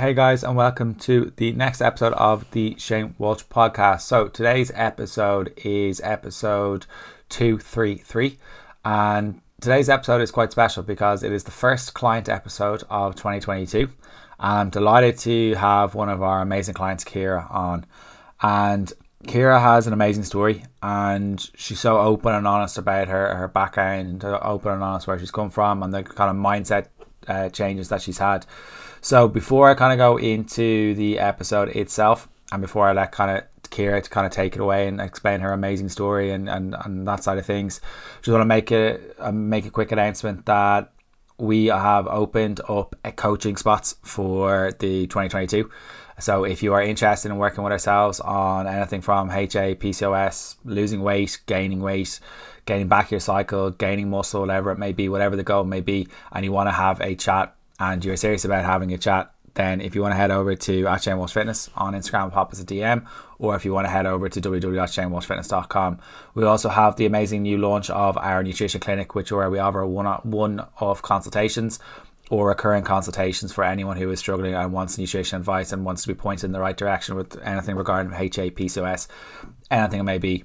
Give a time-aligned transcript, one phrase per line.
[0.00, 4.00] Hey guys, and welcome to the next episode of the Shane Walsh podcast.
[4.00, 6.86] So today's episode is episode
[7.28, 8.38] 233,
[8.82, 13.80] and today's episode is quite special because it is the first client episode of 2022.
[13.80, 13.90] And
[14.38, 17.84] I'm delighted to have one of our amazing clients, Keira, on.
[18.40, 18.90] And
[19.24, 24.24] Keira has an amazing story, and she's so open and honest about her her background,
[24.24, 26.86] and open and honest where she's come from, and the kind of mindset
[27.28, 28.46] uh, changes that she's had.
[29.00, 33.38] So before I kind of go into the episode itself, and before I let kind
[33.38, 36.74] of Keira to kind of take it away and explain her amazing story and, and,
[36.84, 37.80] and that side of things,
[38.22, 40.92] just want to make a uh, make a quick announcement that
[41.38, 45.70] we have opened up a coaching spots for the 2022.
[46.18, 51.00] So if you are interested in working with ourselves on anything from HA, PCOS, losing
[51.00, 52.20] weight, gaining weight,
[52.66, 56.08] gaining back your cycle, gaining muscle, whatever it may be, whatever the goal may be,
[56.32, 59.80] and you want to have a chat and you're serious about having a chat, then
[59.80, 62.60] if you want to head over to at Shane Walsh Fitness on Instagram, pop us
[62.60, 63.04] a DM,
[63.38, 65.98] or if you want to head over to www.shanewalshfitness.com.
[66.34, 69.84] We also have the amazing new launch of our nutrition clinic, which where we offer
[69.84, 71.80] one one off consultations
[72.30, 76.08] or recurring consultations for anyone who is struggling and wants nutrition advice and wants to
[76.08, 79.08] be pointed in the right direction with anything regarding HA, PCOS,
[79.68, 80.44] anything it may be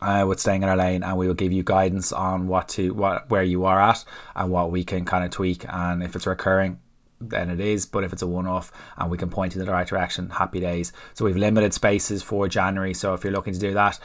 [0.00, 2.94] uh, with staying in our lane, and we will give you guidance on what to
[2.94, 5.64] what where you are at and what we can kind of tweak.
[5.68, 6.80] And if it's recurring,
[7.20, 7.86] then it is.
[7.86, 10.30] But if it's a one off and we can point you in the right direction,
[10.30, 10.92] happy days.
[11.14, 12.94] So we've limited spaces for January.
[12.94, 13.98] So if you're looking to do that,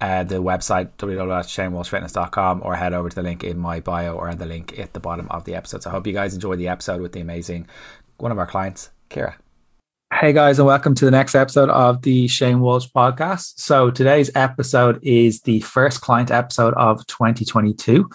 [0.00, 4.46] uh, the website www.shanewalshfitness.com or head over to the link in my bio or the
[4.46, 5.82] link at the bottom of the episode.
[5.82, 7.66] So I hope you guys enjoy the episode with the amazing
[8.18, 9.34] one of our clients, Keira.
[10.10, 13.60] Hey guys, and welcome to the next episode of the Shane Walsh podcast.
[13.60, 18.08] So today's episode is the first client episode of 2022.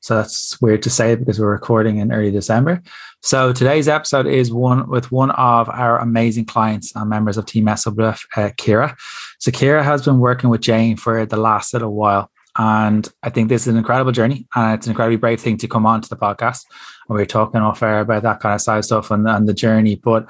[0.00, 2.80] So that's weird to say because we're recording in early December.
[3.22, 7.66] So today's episode is one with one of our amazing clients and members of Team
[7.66, 8.96] SWF, uh, Keira.
[9.40, 12.30] So Keira has been working with Jayne for the last little while.
[12.58, 15.68] And I think this is an incredible journey and it's an incredibly brave thing to
[15.68, 16.64] come on to the podcast.
[17.08, 19.54] And we are talking off air about that kind of side stuff and, and the
[19.54, 19.96] journey.
[19.96, 20.28] But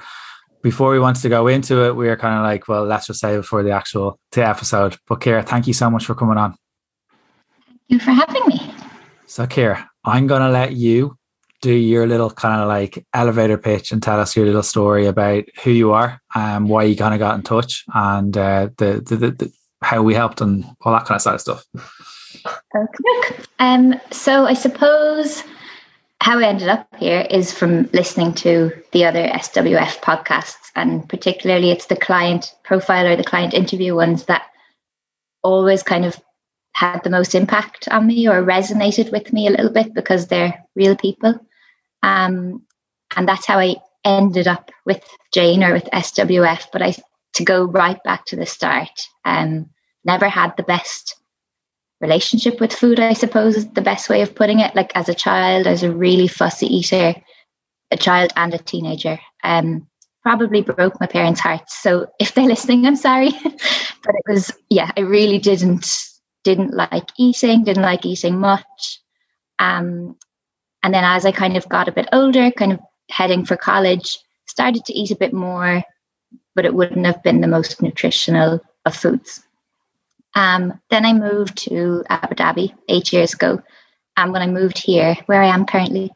[0.61, 3.19] before we wanted to go into it, we were kind of like, well, let's just
[3.19, 4.97] say before the actual the episode.
[5.07, 6.55] But Keira, thank you so much for coming on.
[7.67, 8.73] Thank you for having me.
[9.25, 11.17] So, Keira, I'm going to let you
[11.61, 15.43] do your little kind of like elevator pitch and tell us your little story about
[15.63, 19.15] who you are and why you kind of got in touch and uh, the, the,
[19.15, 21.65] the, the, how we helped and all that kind of side of stuff.
[22.75, 23.43] Okay.
[23.59, 25.43] Um, so I suppose
[26.21, 31.71] how I ended up here is from listening to the other SWF podcasts, and particularly
[31.71, 34.43] it's the client profile or the client interview ones that
[35.41, 36.21] always kind of
[36.73, 40.63] had the most impact on me or resonated with me a little bit because they're
[40.75, 41.39] real people.
[42.03, 42.61] Um,
[43.15, 46.67] and that's how I ended up with Jayne or with SWF.
[46.71, 46.95] But I
[47.33, 49.71] to go right back to the start, um,
[50.05, 51.15] never had the best
[52.01, 54.75] relationship with food, I suppose is the best way of putting it.
[54.75, 57.15] Like as a child, as a really fussy eater,
[57.91, 59.19] a child and a teenager.
[59.43, 59.87] Um,
[60.23, 61.81] probably broke my parents' hearts.
[61.81, 63.31] So if they're listening, I'm sorry.
[63.43, 65.87] but it was, yeah, I really didn't
[66.43, 68.99] didn't like eating, didn't like eating much.
[69.59, 70.15] Um,
[70.81, 72.79] and then as I kind of got a bit older, kind of
[73.09, 74.17] heading for college,
[74.47, 75.83] started to eat a bit more,
[76.55, 79.43] but it wouldn't have been the most nutritional of foods.
[80.35, 83.61] Um, then I moved to Abu Dhabi eight years ago.
[84.17, 86.11] And when I moved here, where I am currently,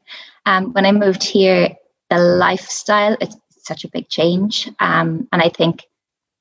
[0.46, 1.70] um, when I moved here,
[2.10, 4.70] the lifestyle, it's such a big change.
[4.80, 5.84] Um, and I think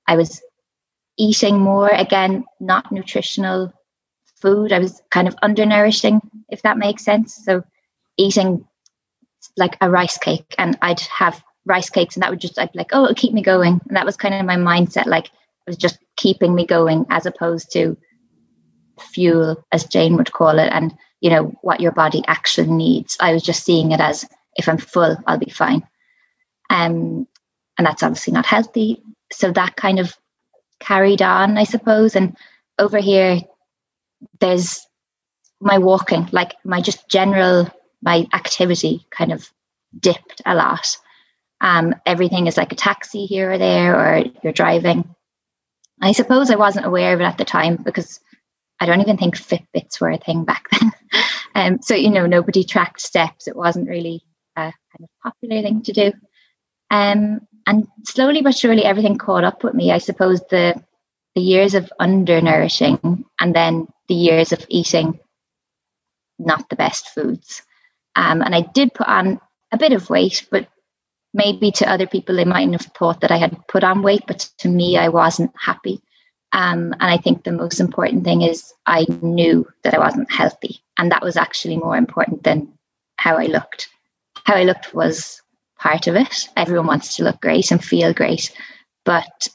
[0.07, 0.43] I was
[1.17, 3.73] eating more, again, not nutritional
[4.41, 4.73] food.
[4.73, 6.21] I was kind of undernourishing,
[6.51, 7.35] if that makes sense.
[7.45, 7.65] So
[8.17, 8.67] eating
[9.57, 12.79] like a rice cake and I'd have rice cakes and that would just, I'd be
[12.79, 13.81] like, oh, it'll keep me going.
[13.89, 15.07] And that was kind of my mindset.
[15.07, 15.31] Like
[15.67, 17.97] was just keeping me going as opposed to
[19.01, 23.17] fuel as Jayne would call it and you know what your body actually needs.
[23.21, 24.27] I was just seeing it as
[24.57, 25.87] if i'm full i'll be fine.
[26.71, 27.27] Um,
[27.77, 29.03] and that's obviously not healthy.
[29.33, 30.17] So that kind of
[30.81, 32.15] carried on i suppose.
[32.15, 32.37] And
[32.79, 33.41] over here
[34.41, 34.87] there's
[35.61, 37.69] my walking like my just general
[38.03, 39.51] my activity kind of
[39.99, 40.97] dipped a lot.
[41.61, 45.15] Um, everything is like a taxi here or there or you're driving
[46.01, 48.21] I suppose I wasn't aware of it at the time because
[48.81, 50.93] I don't even think Fitbits were a thing back then.
[51.55, 53.47] um, so, you know, nobody tracked steps.
[53.47, 54.23] It wasn't really
[54.57, 56.13] a kind of popular thing to do.
[56.91, 59.91] Um, and slowly but surely, everything caught up with me.
[59.91, 60.83] I suppose the
[61.35, 65.19] the years of undernourishing and then the years of eating
[66.39, 67.63] not the best foods.
[68.17, 69.41] Um, and I did put on
[69.73, 70.69] a bit of weight, but
[71.35, 74.49] maybe to other people they mightn't have thought that I had put on weight, but
[74.59, 76.01] to me I wasn't happy.
[76.53, 80.81] Um, and I think the most important thing is I knew that I wasn't healthy.
[80.97, 82.73] And that was actually more important than
[83.17, 83.89] how I looked.
[84.45, 85.43] How I looked was
[85.79, 86.49] part of it.
[86.57, 88.53] Everyone wants to look great and feel great.
[89.05, 89.49] But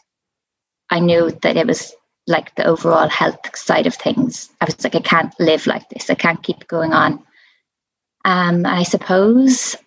[0.90, 1.96] I knew that it was
[2.28, 4.50] like the overall health side of things.
[4.60, 6.10] I was like, I can't live like this.
[6.10, 7.24] I can't keep going on.
[8.26, 9.78] Um, I suppose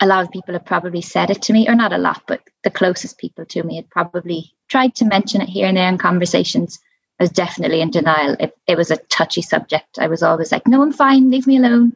[0.00, 2.40] a lot of people have probably said it to me, or not a lot, but
[2.62, 5.98] the closest people to me had probably tried to mention it here and there in
[5.98, 6.78] conversations.
[7.20, 8.36] I was definitely in denial.
[8.40, 9.98] It, it was a touchy subject.
[9.98, 11.92] I was always like, no, I'm fine, leave me alone.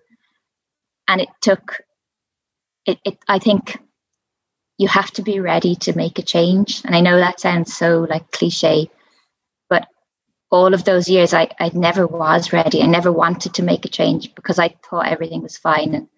[1.09, 1.83] And it took,
[2.87, 3.79] it, it I think
[4.79, 6.83] you have to be ready to make a change.
[6.85, 8.91] And I know that sounds so like cliche,
[9.69, 9.89] but
[10.51, 12.81] all of those years I, I never was ready.
[12.81, 15.95] I never wanted to make a change because I thought everything was fine.
[15.95, 16.09] And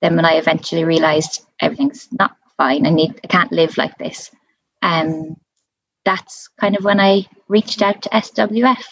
[0.00, 4.30] then when I eventually realized everything's not fine, I need I can't live like this.
[4.82, 5.36] Um
[6.04, 8.82] that's kind of when I reached out to SWF.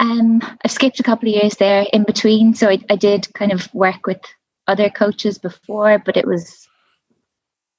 [0.00, 3.52] Um, I've skipped a couple of years there in between, so I, I did kind
[3.52, 4.20] of work with
[4.66, 6.66] other coaches before, but it was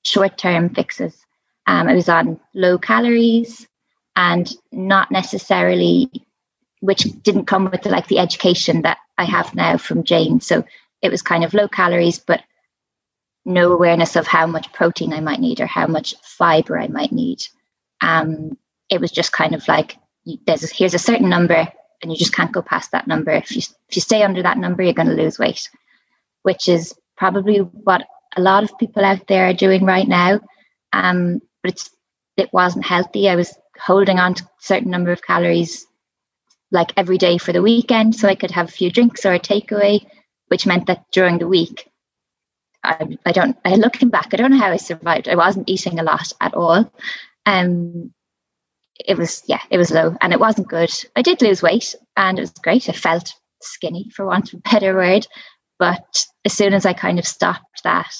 [0.04, 1.18] short term fixes.
[1.68, 3.68] Um, I was on low calories
[4.16, 6.10] and not necessarily,
[6.80, 10.40] which didn't come with the, like the education that I have now from Jayne.
[10.40, 10.64] So
[11.04, 12.42] it was kind of low calories, but
[13.46, 17.12] no awareness of how much protein I might need or how much fiber I might
[17.12, 17.46] need.
[18.02, 18.58] Um,
[18.90, 19.98] it was just kind of like
[20.48, 21.68] there's a, here's a certain number
[22.02, 23.32] and you just can't go past that number.
[23.32, 25.70] If you if you stay under that number, you're going to lose weight,
[26.44, 28.06] which is probably what
[28.36, 30.40] a lot of people out there are doing right now.
[30.94, 31.90] Um, but it's
[32.38, 33.30] it wasn't healthy.
[33.30, 35.86] I was holding on to a certain number of calories
[36.72, 39.40] like every day for the weekend, so I could have a few drinks or a
[39.40, 40.06] takeaway,
[40.54, 41.90] which meant that during the week,
[42.84, 43.58] I, I don't.
[43.66, 45.28] I looking back, I don't know how I survived.
[45.28, 46.94] I wasn't eating a lot at all,
[47.48, 48.14] um,
[49.00, 50.92] it was yeah, it was low and it wasn't good.
[51.16, 52.88] I did lose weight and it was great.
[52.88, 53.34] I felt
[53.64, 55.26] skinny for want of a better word.
[55.80, 58.14] But as soon as I kind of stopped that,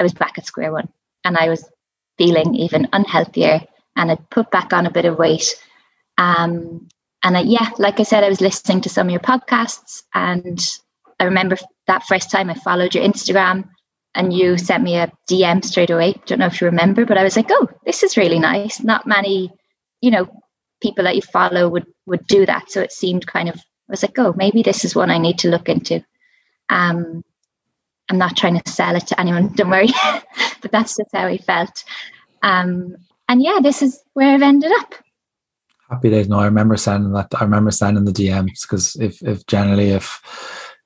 [0.00, 0.88] I was back at square one
[1.24, 1.68] and I was
[2.16, 5.54] feeling even unhealthier and I'd put back on a bit of weight.
[6.16, 6.88] Um,
[7.22, 10.58] and I, yeah, like I said, I was listening to some of your podcasts and
[11.24, 11.56] I remember
[11.86, 13.66] that first time I followed your Instagram
[14.14, 16.20] and you sent me a DM straight away.
[16.26, 18.82] Don't know if you remember, but I was like, oh, this is really nice.
[18.82, 19.50] Not many,
[20.02, 20.28] you know,
[20.82, 22.70] people that you follow would would do that.
[22.70, 25.38] So it seemed kind of I was like, oh, maybe this is one I need
[25.38, 26.04] to look into.
[26.68, 27.24] Um,
[28.10, 29.88] I'm not trying to sell it to anyone, don't worry.
[30.60, 31.84] but that's just how I felt.
[32.42, 32.96] Um,
[33.30, 34.94] and yeah, this is where I've ended up.
[35.88, 36.28] Happy days.
[36.28, 37.28] No, I remember sending that.
[37.34, 40.20] I remember sending the DMs because if if generally if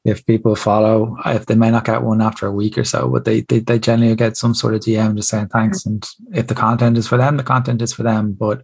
[0.09, 3.25] if people follow, if they may not get one after a week or so, but
[3.25, 5.87] they, they, they generally get some sort of DM just saying thanks.
[5.87, 8.33] And if the content is for them, the content is for them.
[8.33, 8.63] But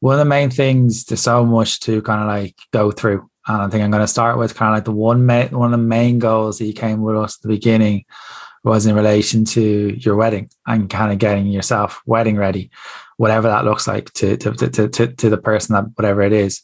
[0.00, 3.28] one of the main things, there's so much to kind of like go through.
[3.46, 5.72] And I think I'm going to start with kind of like the one, ma- one
[5.72, 8.04] of the main goals that you came with us at the beginning
[8.62, 12.70] was in relation to your wedding and kind of getting yourself wedding ready,
[13.16, 16.62] whatever that looks like to, to, to, to, to the person that whatever it is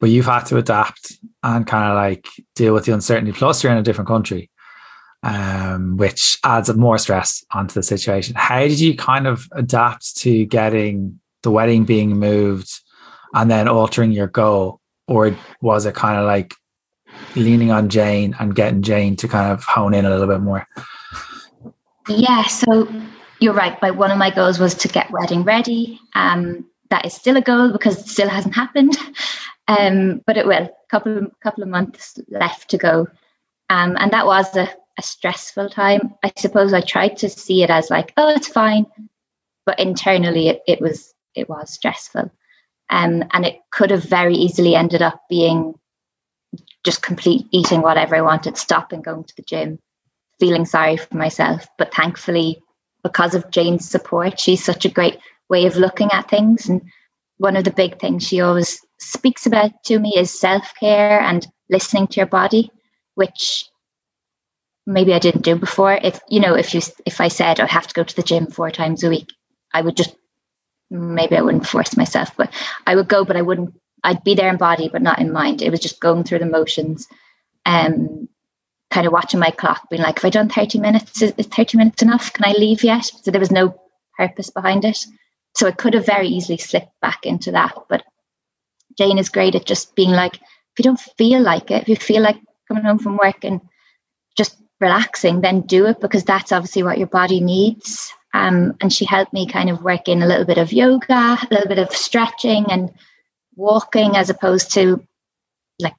[0.00, 2.26] but you've had to adapt and kind of like
[2.56, 3.32] deal with the uncertainty.
[3.32, 4.50] Plus, you're in a different country,
[5.22, 8.34] um, which adds more stress onto the situation.
[8.36, 12.80] How did you kind of adapt to getting the wedding being moved
[13.34, 14.80] and then altering your goal?
[15.06, 16.54] Or was it kind of like
[17.36, 20.66] leaning on Jayne and getting Jayne to kind of hone in a little bit more?
[22.08, 22.88] Yeah, so
[23.40, 23.80] you're right.
[23.82, 26.00] My one of my goals was to get wedding ready.
[26.14, 28.96] Um, that is still a goal because it still hasn't happened.
[29.70, 30.68] Um, but it will.
[30.90, 33.06] Couple couple of months left to go,
[33.68, 36.12] um, and that was a, a stressful time.
[36.24, 38.86] I suppose I tried to see it as like, oh, it's fine,
[39.64, 42.28] but internally it, it was it was stressful,
[42.90, 45.74] um, and it could have very easily ended up being
[46.84, 49.78] just complete eating whatever I wanted, stopping going to the gym,
[50.40, 51.68] feeling sorry for myself.
[51.78, 52.60] But thankfully,
[53.04, 56.68] because of Jayne's support, she's such a great way of looking at things.
[56.68, 56.82] And
[57.40, 61.46] one of the big things she always speaks about to me is self care and
[61.70, 62.70] listening to your body,
[63.14, 63.64] which
[64.86, 65.94] maybe I didn't do before.
[65.94, 68.46] If you know, if you if I said I have to go to the gym
[68.46, 69.30] four times a week,
[69.72, 70.14] I would just
[70.90, 72.52] maybe I wouldn't force myself, but
[72.86, 73.74] I would go, but I wouldn't.
[74.04, 75.62] I'd be there in body, but not in mind.
[75.62, 77.08] It was just going through the motions,
[77.64, 78.28] um,
[78.90, 81.22] kind of watching my clock, being like, "Have I done thirty minutes?
[81.22, 82.34] Is, is thirty minutes enough?
[82.34, 83.74] Can I leave yet?" So there was no
[84.18, 84.98] purpose behind it.
[85.54, 88.04] So it could have very easily slipped back into that, but
[88.96, 91.96] Jayne is great at just being like, if you don't feel like it, if you
[91.96, 92.36] feel like
[92.68, 93.60] coming home from work and
[94.36, 98.12] just relaxing, then do it because that's obviously what your body needs.
[98.32, 101.48] Um, and she helped me kind of work in a little bit of yoga, a
[101.50, 102.92] little bit of stretching and
[103.56, 105.04] walking as opposed to
[105.80, 105.96] like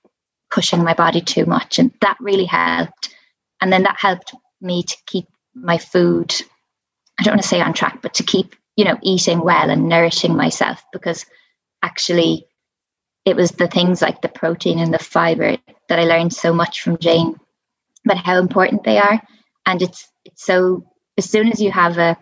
[0.50, 1.78] pushing my body too much.
[1.78, 3.14] And that really helped.
[3.60, 6.34] And then that helped me to keep my food,
[7.20, 9.88] I don't want to say on track, but to keep, you know, eating well and
[9.88, 11.24] nourishing myself because
[11.84, 12.48] actually
[13.26, 15.56] it was the things like the protein and the fiber
[15.88, 17.36] that I learned so much from Jayne
[18.06, 19.22] but how important they are.
[19.68, 20.84] And it's it's so
[21.16, 22.18] as soon as you have a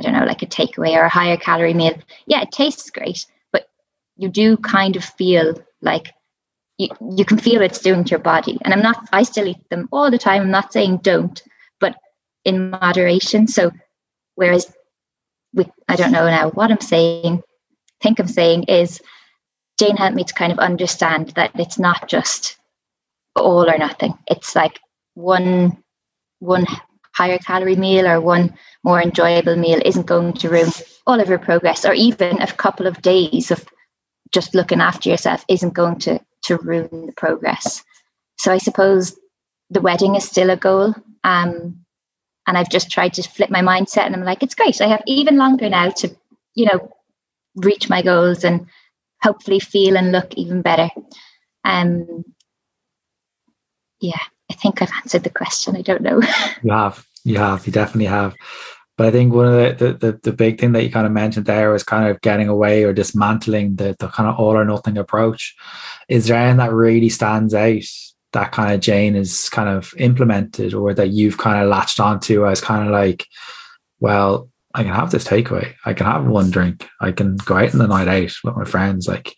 [0.00, 1.94] I don't know, like a takeaway or a higher calorie meal,
[2.26, 3.68] yeah, it tastes great, but
[4.16, 6.12] you do kind of feel like
[6.76, 8.58] you, you can feel it's doing to your body.
[8.62, 10.42] And I'm not I still eat them all the time.
[10.42, 11.40] I'm not saying don't,
[11.78, 11.94] but
[12.44, 13.46] in moderation.
[13.46, 13.70] So
[14.34, 14.74] whereas
[15.88, 17.42] I don't know now what I'm saying,
[18.00, 19.00] think I'm saying is
[19.78, 22.56] Jayne helped me to kind of understand that it's not just
[23.36, 24.14] all or nothing.
[24.26, 24.80] It's like
[25.14, 25.82] one
[26.40, 26.66] one
[27.14, 30.70] higher calorie meal or one more enjoyable meal isn't going to ruin
[31.06, 33.66] all of your progress or even a couple of days of
[34.30, 37.82] just looking after yourself isn't going to to ruin the progress
[38.38, 39.18] so i suppose
[39.70, 41.84] the wedding is still a goal um,
[42.48, 45.02] and i've just tried to flip my mindset and i'm like it's great i have
[45.06, 46.14] even longer now to
[46.54, 46.90] you know
[47.54, 48.66] reach my goals and
[49.22, 50.90] hopefully feel and look even better
[51.64, 52.24] um
[54.00, 54.18] yeah
[54.50, 55.76] I think I've answered the question.
[55.76, 56.20] I don't know.
[56.62, 57.06] you have.
[57.24, 57.66] You have.
[57.66, 58.34] You definitely have.
[58.96, 61.46] But I think one of the, the, the, big thing that you kind of mentioned
[61.46, 64.98] there was kind of getting away or dismantling the, the kind of all or nothing
[64.98, 65.54] approach.
[66.08, 67.82] Is there anything that really stands out
[68.32, 72.46] that kind of Jayne is kind of implemented or that you've kind of latched onto
[72.46, 73.26] as kind of like,
[74.00, 75.74] well, I can have this takeaway.
[75.86, 76.86] I can have one drink.
[77.00, 79.08] I can go out in the night out with my friends.
[79.08, 79.34] Like,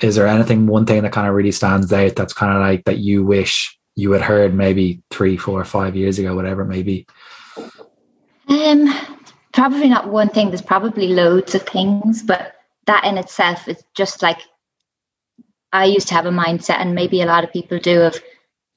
[0.00, 2.84] is there anything, one thing that kind of really stands out that's kind of like
[2.84, 6.82] that you wish you had heard maybe three, four, five years ago, whatever it may
[6.82, 7.06] be?
[8.48, 8.94] Um,
[9.52, 10.48] probably not one thing.
[10.48, 12.54] There's probably loads of things, but
[12.86, 14.38] that in itself is just like
[15.72, 18.02] I used to have a mindset, and maybe a lot of people do.
[18.02, 18.20] Of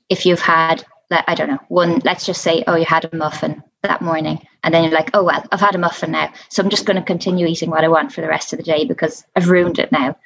[0.09, 2.01] if you've had, I don't know, one.
[2.03, 5.23] Let's just say, oh, you had a muffin that morning, and then you're like, oh
[5.23, 7.87] well, I've had a muffin now, so I'm just going to continue eating what I
[7.87, 10.17] want for the rest of the day because I've ruined it now.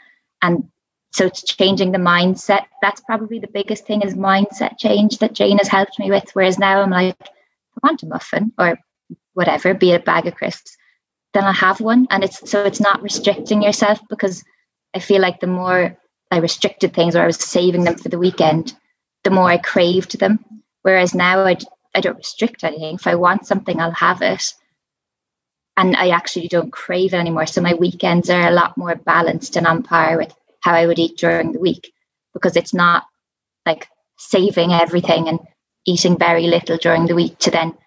[0.42, 0.70] And
[1.12, 2.66] so it's changing the mindset.
[2.82, 6.30] That's probably the biggest thing is mindset change that Jayne has helped me with.
[6.34, 8.78] Whereas now I'm like, I want a muffin or
[9.34, 10.76] whatever, be it a bag of crisps,
[11.34, 12.08] then I'll have one.
[12.10, 14.44] And it's so it's not restricting yourself because
[14.94, 15.98] I feel like the more
[16.32, 18.76] I restricted things or I was saving them for the weekend,
[19.24, 20.44] the more I craved them.
[20.82, 21.58] Whereas now I,
[21.94, 22.96] I don't restrict anything.
[22.96, 24.54] If I want something, I'll have it.
[25.78, 27.46] And I actually don't crave it anymore.
[27.46, 31.00] So my weekends are a lot more balanced and on par with how I would
[31.00, 31.94] eat during the week
[32.34, 33.04] because it's not
[33.66, 35.40] like saving everything and
[35.86, 37.78] eating very little during the week to then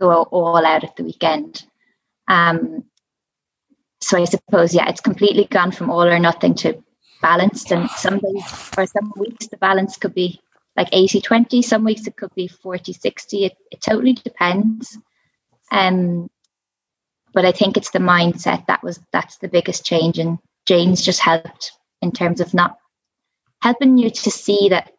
[0.00, 1.64] go all out at the weekend.
[2.28, 2.84] Um,
[4.00, 6.83] so I suppose, yeah, it's completely gone from all or nothing to
[7.24, 7.72] balanced.
[7.72, 10.40] And some days or some weeks, the balance could be
[10.76, 11.62] like 80 20.
[11.62, 13.44] Some weeks it could be 40 60.
[13.46, 14.98] It, it totally depends.
[15.72, 16.30] Um,
[17.32, 20.18] but I think it's the mindset that was that's the biggest change.
[20.18, 22.78] And Jayne's just helped in terms of not
[23.62, 24.92] helping you to see that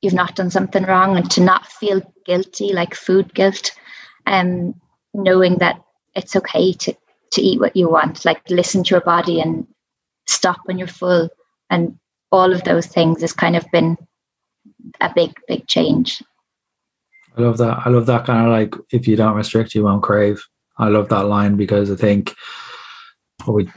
[0.00, 3.72] you've not done something wrong and to not feel guilty like food guilt
[4.26, 4.80] and um,
[5.14, 5.82] knowing that
[6.14, 6.94] it's okay to
[7.32, 9.66] to eat what you want like listen to your body and
[10.26, 11.28] stop when you're full.
[11.70, 11.98] And
[12.30, 13.96] all of those things has kind of been
[15.00, 16.22] a big big change.
[17.36, 17.78] I love that.
[17.84, 20.42] I love that kind of like if you don't restrict you won't crave.
[20.78, 22.34] I love that line because i think
[23.46, 23.68] we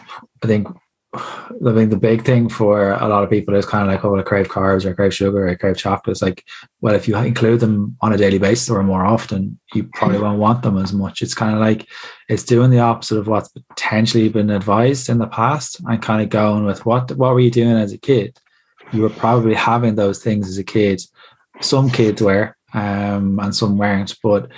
[0.44, 0.68] i think
[1.15, 4.17] I think the big thing for a lot of people is kind of like, oh,
[4.17, 6.13] I crave carbs or I crave sugar or I crave chocolate.
[6.13, 6.43] It's like,
[6.81, 10.39] well, if you include them on a daily basis or more often, you probably won't
[10.39, 11.22] want them as much.
[11.22, 11.88] It's kind of like
[12.29, 16.29] it's doing the opposite of what's potentially been advised in the past and kind of
[16.29, 18.38] going with what what were you doing as a kid?
[18.91, 21.01] You were probably having those things as a kid.
[21.62, 24.51] Some kids were, um, and some weren't, but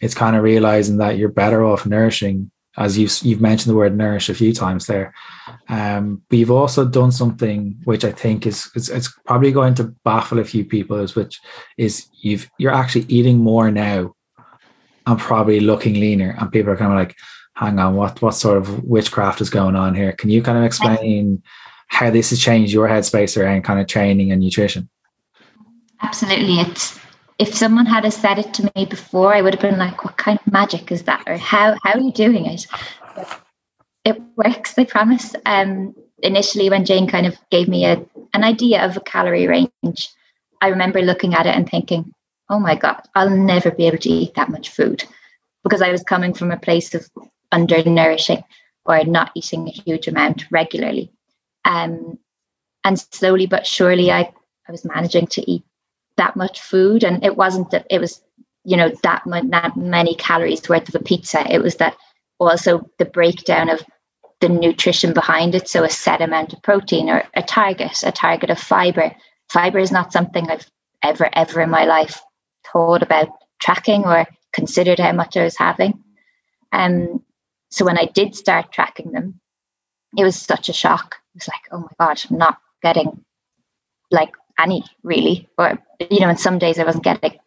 [0.00, 3.96] it's kind of realizing that you're better off nourishing as you've you've mentioned the word
[3.96, 5.14] nourish a few times there.
[5.68, 9.94] Um, but you've also done something which I think is it's, it's probably going to
[10.04, 11.40] baffle a few people, is which
[11.76, 14.14] is you've you're actually eating more now
[15.06, 17.16] and probably looking leaner, and people are kind of like,
[17.54, 20.12] hang on, what what sort of witchcraft is going on here?
[20.12, 21.42] Can you kind of explain
[21.88, 24.88] how this has changed your headspace around kind of training and nutrition?
[26.00, 26.98] Absolutely, it's
[27.42, 30.38] if someone had said it to me before, I would have been like, "What kind
[30.38, 32.66] of magic is that?" or "How how are you doing it?"
[33.16, 33.40] But
[34.04, 35.34] it works, I promise.
[35.44, 37.94] Um, initially, when Jayne kind of gave me a
[38.32, 40.08] an idea of a calorie range,
[40.60, 42.12] I remember looking at it and thinking,
[42.48, 45.04] oh my God, I'll never be able to eat that much food
[45.64, 47.10] because I was coming from a place of
[47.50, 48.44] undernourishing
[48.86, 51.10] or not eating a huge amount regularly.
[51.64, 52.18] Um,
[52.84, 54.32] and slowly but surely, I,
[54.68, 55.64] I was managing to eat
[56.22, 57.02] that much food.
[57.02, 58.22] And it wasn't that it was,
[58.64, 61.44] you know, that, that many calories worth of a pizza.
[61.52, 61.96] It was that
[62.38, 63.82] also the breakdown of
[64.40, 65.68] the nutrition behind it.
[65.68, 69.10] So a set amount of protein or a target, a target of fiber.
[69.50, 70.68] Fiber is not something I've
[71.02, 72.20] ever, ever in my life
[72.72, 73.28] thought about
[73.60, 76.02] tracking or considered how much I was having.
[76.70, 77.22] Um,
[77.70, 79.40] so when I did start tracking them,
[80.16, 81.16] it was such a shock.
[81.34, 83.24] It was like, oh my God, I'm not getting
[84.10, 85.48] like any really.
[85.58, 85.78] Or,
[86.10, 87.38] you know, in some days I wasn't getting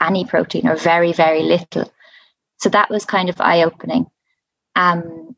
[0.00, 1.90] any protein or very, very little.
[2.58, 4.06] So that was kind of eye opening.
[4.76, 5.36] Um,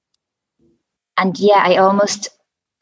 [1.17, 2.29] and yeah, I almost,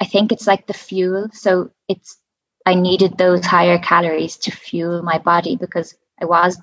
[0.00, 1.28] I think it's like the fuel.
[1.32, 2.18] So it's,
[2.66, 6.60] I needed those higher calories to fuel my body because I was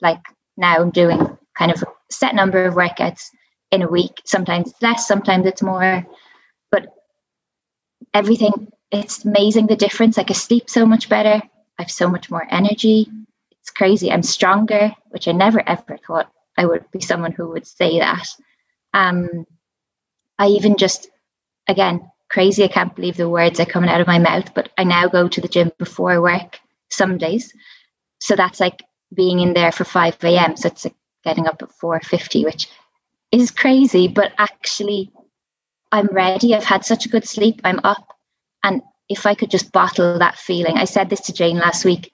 [0.00, 0.20] like
[0.56, 3.28] now doing kind of a set number of workouts
[3.70, 4.20] in a week.
[4.24, 6.06] Sometimes it's less, sometimes it's more.
[6.70, 6.86] But
[8.14, 10.16] everything, it's amazing the difference.
[10.16, 11.42] Like I sleep so much better.
[11.78, 13.08] I have so much more energy.
[13.60, 14.12] It's crazy.
[14.12, 18.26] I'm stronger, which I never ever thought I would be someone who would say that.
[18.92, 19.46] Um,
[20.38, 21.08] I even just,
[21.68, 22.64] again, crazy.
[22.64, 25.28] I can't believe the words are coming out of my mouth, but I now go
[25.28, 27.52] to the gym before work some days.
[28.20, 28.82] So that's like
[29.14, 30.56] being in there for 5 a.m.
[30.56, 30.94] So it's like
[31.24, 32.68] getting up at 4.50, which
[33.30, 35.10] is crazy, but actually
[35.92, 36.54] I'm ready.
[36.54, 37.60] I've had such a good sleep.
[37.64, 38.16] I'm up.
[38.62, 42.12] And if I could just bottle that feeling, I said this to Jayne last week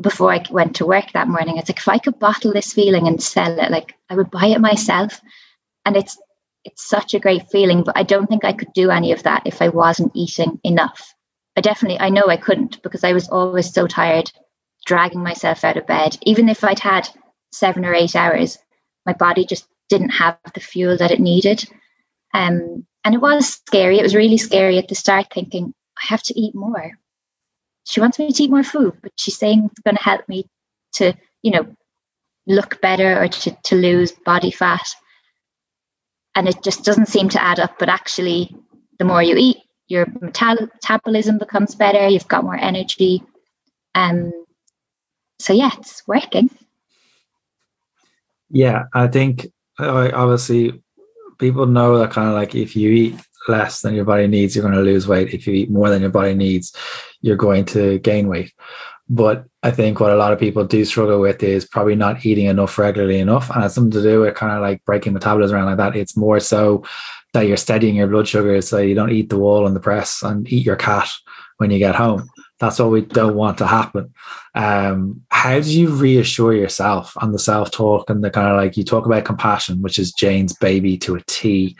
[0.00, 1.56] before I went to work that morning.
[1.56, 4.46] It's like if I could bottle this feeling and sell it, like I would buy
[4.46, 5.20] it myself.
[5.84, 6.18] And it's
[6.64, 9.42] it's such a great feeling, but I don't think I could do any of that
[9.46, 11.14] if I wasn't eating enough.
[11.56, 14.30] I definitely I know I couldn't because I was always so tired
[14.86, 16.16] dragging myself out of bed.
[16.22, 17.08] Even if I'd had
[17.52, 18.58] seven or eight hours,
[19.06, 21.64] my body just didn't have the fuel that it needed.
[22.32, 23.98] Um, and it was scary.
[23.98, 26.92] It was really scary at the start, thinking, I have to eat more.
[27.84, 30.46] She wants me to eat more food, but she's saying it's going to help me
[30.94, 31.66] to, you know,
[32.46, 34.86] look better or to, to lose body fat.
[36.34, 37.78] And it just doesn't seem to add up.
[37.78, 38.54] But actually,
[38.98, 43.22] the more you eat, your metabolism becomes better, you've got more energy.
[43.94, 44.32] Um,
[45.38, 46.50] so, yeah, it's working.
[48.50, 50.82] Yeah, I think I obviously
[51.40, 54.62] people know that kind of like if you eat less than your body needs, you're
[54.62, 55.34] going to lose weight.
[55.34, 56.74] If you eat more than your body needs,
[57.20, 58.52] you're going to gain weight.
[59.08, 62.46] But I think what a lot of people do struggle with is probably not eating
[62.46, 63.50] enough regularly enough.
[63.50, 65.96] And it's something to do with kind of like breaking metabolism around like that.
[65.96, 66.84] It's more so
[67.32, 70.22] that you're steadying your blood sugar so you don't eat the wall and the press
[70.22, 71.08] and eat your cat
[71.56, 72.28] when you get home.
[72.60, 74.12] That's what we don't want to happen.
[74.54, 78.76] Um, how do you reassure yourself on the self talk and the kind of like
[78.76, 81.76] you talk about compassion, which is Jayne's baby to a T,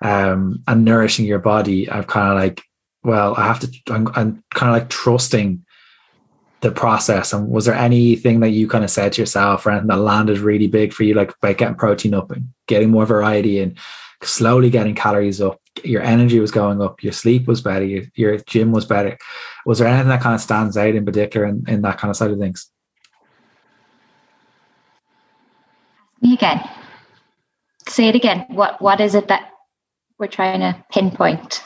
[0.00, 1.88] um, and nourishing your body?
[1.88, 2.62] I've kind of like,
[3.04, 5.64] well, I have to, I'm, I'm kind of like trusting
[6.62, 7.32] the process.
[7.32, 10.38] And was there anything that you kind of said to yourself or anything that landed
[10.38, 13.76] really big for you, like by getting protein up and getting more variety and
[14.22, 15.61] slowly getting calories up?
[15.84, 19.18] Your energy was going up, your sleep was better, your, your gym was better.
[19.66, 22.16] Was there anything that kind of stands out in particular in, in that kind of
[22.16, 22.70] side of things?
[26.20, 26.60] Me again.
[27.88, 28.46] Say it again.
[28.48, 29.50] What what is it that
[30.18, 31.64] we're trying to pinpoint?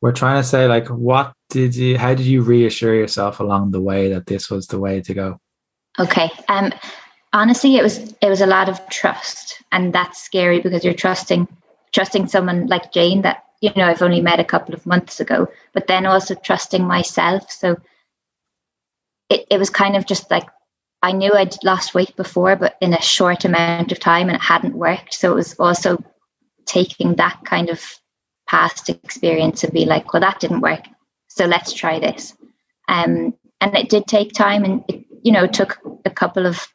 [0.00, 3.80] We're trying to say like what did you how did you reassure yourself along the
[3.80, 5.40] way that this was the way to go?
[5.98, 6.30] Okay.
[6.48, 6.72] Um
[7.32, 11.46] honestly it was it was a lot of trust and that's scary because you're trusting
[11.96, 15.48] trusting someone like Jayne that you know I've only met a couple of months ago,
[15.72, 17.50] but then also trusting myself.
[17.50, 17.78] So
[19.30, 20.46] it, it was kind of just like
[21.02, 24.42] I knew I'd lost weight before, but in a short amount of time and it
[24.42, 25.14] hadn't worked.
[25.14, 26.04] So it was also
[26.66, 27.82] taking that kind of
[28.46, 30.84] past experience and be like, well, that didn't work.
[31.28, 32.36] So let's try this.
[32.88, 33.32] Um,
[33.62, 36.66] and it did take time and it, you know, took a couple of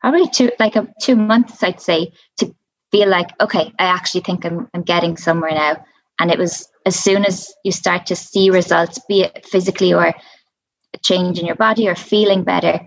[0.00, 2.54] probably two like a two months, I'd say, to
[2.90, 5.84] feel like, okay, I actually think I'm I'm getting somewhere now.
[6.18, 10.06] And it was as soon as you start to see results, be it physically or
[10.06, 12.80] a change in your body or feeling better,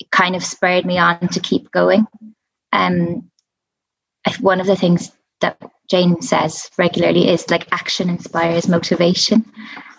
[0.00, 2.06] it kind of spurred me on to keep going.
[2.72, 3.30] Um,
[4.40, 9.44] one of the things that Jayne says regularly is like action inspires motivation.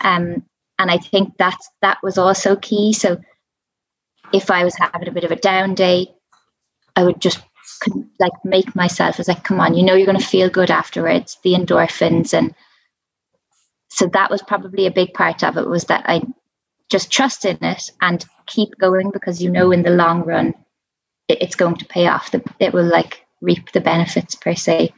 [0.01, 0.43] Um,
[0.79, 2.93] and I think that's that was also key.
[2.93, 3.19] So
[4.33, 6.07] if I was having a bit of a down day,
[6.95, 7.39] I would just
[8.19, 11.37] like make myself as like, come on, you know you're going to feel good afterwards.
[11.43, 12.53] The endorphins and
[13.89, 16.21] so that was probably a big part of it was that I
[16.89, 20.53] just trust in it and keep going because you know in the long run
[21.27, 22.31] it, it's going to pay off.
[22.59, 24.93] It will like reap the benefits per se.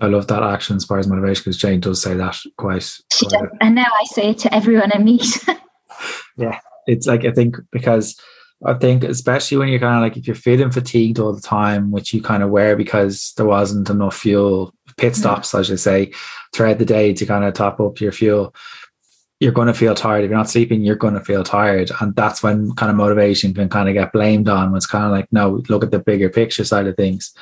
[0.00, 2.82] I love that action inspires motivation because Jayne does say that quite.
[3.12, 5.26] She does, and now I say it to everyone I meet.
[6.36, 8.18] yeah, it's like I think because
[8.64, 11.90] I think especially when you're kind of like if you're feeling fatigued all the time,
[11.90, 16.12] which you kind of wear because there wasn't enough fuel, pit stops, as you say,
[16.52, 18.54] throughout the day to kind of top up your fuel.
[19.40, 20.24] You're going to feel tired.
[20.24, 21.90] If you're not sleeping, you're going to feel tired.
[22.00, 24.70] And that's when kind of motivation can kind of get blamed on.
[24.70, 27.34] When it's kind of like, no, look at the bigger picture side of things.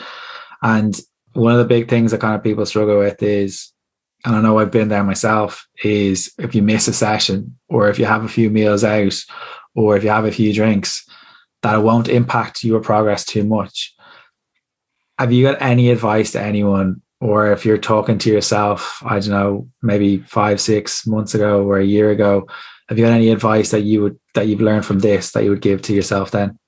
[0.63, 0.99] And
[1.35, 3.73] one of the big things that kind of people struggle with is,
[4.25, 7.99] and I know I've been there myself, is if you miss a session or if
[7.99, 9.23] you have a few meals out
[9.75, 11.09] or if you have a few drinks,
[11.63, 13.95] that it won't impact your progress too much.
[15.19, 19.31] Have you got any advice to anyone, or if you're talking to yourself, I don't
[19.31, 22.49] know, maybe five, six months ago or a year ago,
[22.89, 25.51] have you got any advice that you would that you've learned from this that you
[25.51, 26.59] would give to yourself then?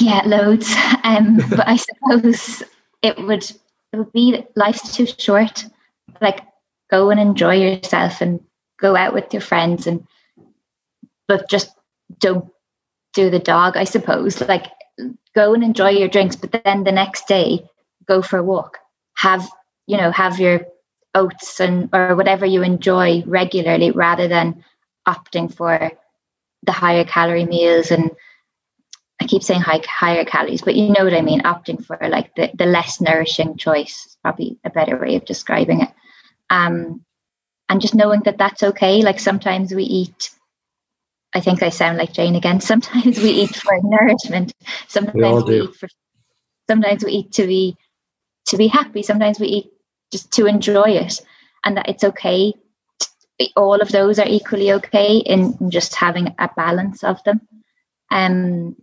[0.00, 0.74] Yeah, loads.
[1.04, 2.62] Um, but I suppose
[3.02, 3.42] it would
[3.92, 5.66] it would be life's too short.
[6.20, 6.40] Like
[6.90, 8.40] go and enjoy yourself and
[8.78, 10.06] go out with your friends and
[11.32, 11.74] but just
[12.18, 12.46] don't
[13.14, 14.38] do the dog, I suppose.
[14.42, 14.66] Like
[15.34, 17.64] go and enjoy your drinks, but then the next day
[18.06, 18.78] go for a walk.
[19.14, 19.48] Have
[19.86, 20.66] you know, have your
[21.14, 24.62] oats and or whatever you enjoy regularly rather than
[25.08, 25.92] opting for
[26.64, 28.10] the higher calorie meals and
[29.20, 31.42] I keep saying high, higher calories, but you know what I mean.
[31.42, 35.80] Opting for like the, the less nourishing choice is probably a better way of describing
[35.80, 35.90] it.
[36.50, 37.04] Um,
[37.68, 39.00] and just knowing that that's okay.
[39.00, 40.30] Like sometimes we eat.
[41.34, 42.60] I think I sound like Jayne again.
[42.72, 44.52] Sometimes we eat for nourishment.
[44.88, 45.88] Sometimes we, we eat for.
[46.68, 47.76] Sometimes we eat to be,
[48.46, 49.02] to be happy.
[49.02, 49.66] Sometimes we eat
[50.12, 51.20] just to enjoy it,
[51.64, 52.54] and that it's okay.
[53.56, 57.40] all of those are equally okay in, in just having a balance of them.
[58.10, 58.76] Um,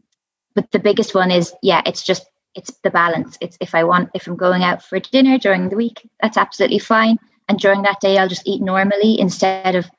[0.56, 4.10] but the biggest one is yeah it's just it's the balance it's if i want
[4.14, 8.00] if i'm going out for dinner during the week that's absolutely fine and during that
[8.02, 9.90] day i'll just eat normally instead of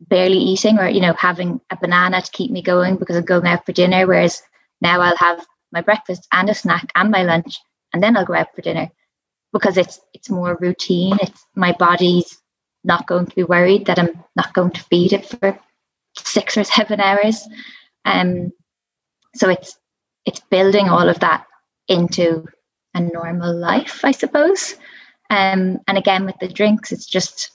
[0.00, 3.46] barely eating or you know having a banana to keep me going because i'm going
[3.46, 4.42] out for dinner whereas
[4.82, 7.58] now i'll have my breakfast and a snack and my lunch
[7.92, 8.90] and then i'll go out for dinner
[9.52, 11.16] because it's it's more routine.
[11.22, 12.38] It's my body's
[12.84, 15.58] not going to be worried that i'm not going to feed it for
[16.16, 17.48] six or seven hours.
[18.04, 18.52] Um
[19.34, 19.78] so it's
[20.24, 21.46] it's building all of that
[21.88, 22.44] into
[22.94, 24.74] a normal life i suppose.
[25.28, 27.50] Um, and again with the drinks it's just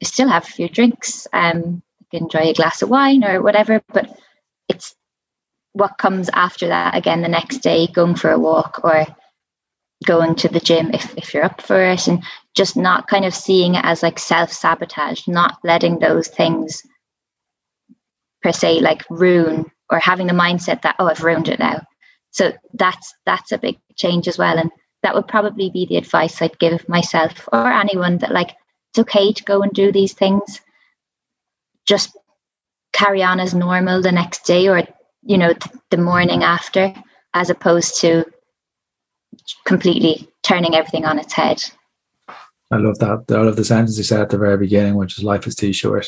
[0.00, 1.26] you still have a few drinks.
[1.32, 4.18] Um, enjoy a glass of wine or whatever but
[4.68, 4.94] it's
[5.72, 9.06] what comes after that again the next day going for a walk or
[10.04, 12.22] going to the gym if, if you're up for it and
[12.54, 16.82] just not kind of seeing it as like self-sabotage not letting those things
[18.42, 21.80] per se like ruin or having the mindset that oh i've ruined it now.
[22.30, 24.70] So that's that's a big change as well and
[25.02, 28.50] that would probably be the advice i'd give myself or anyone that like
[28.90, 30.60] it's okay to go and do these things
[31.86, 32.16] just
[32.92, 34.82] carry on as normal the next day or
[35.22, 36.94] you know th- the morning after
[37.34, 38.24] as opposed to
[39.64, 41.62] completely turning everything on its head
[42.70, 45.24] i love that i love the sentence you said at the very beginning which is
[45.24, 46.06] life is too short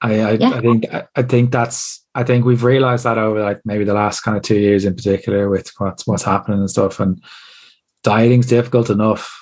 [0.00, 0.50] I I, yeah.
[0.50, 0.84] I think
[1.16, 4.42] I think that's I think we've realized that over like maybe the last kind of
[4.42, 7.00] two years in particular with what's what's happening and stuff.
[7.00, 7.22] And
[8.04, 9.37] dieting's difficult enough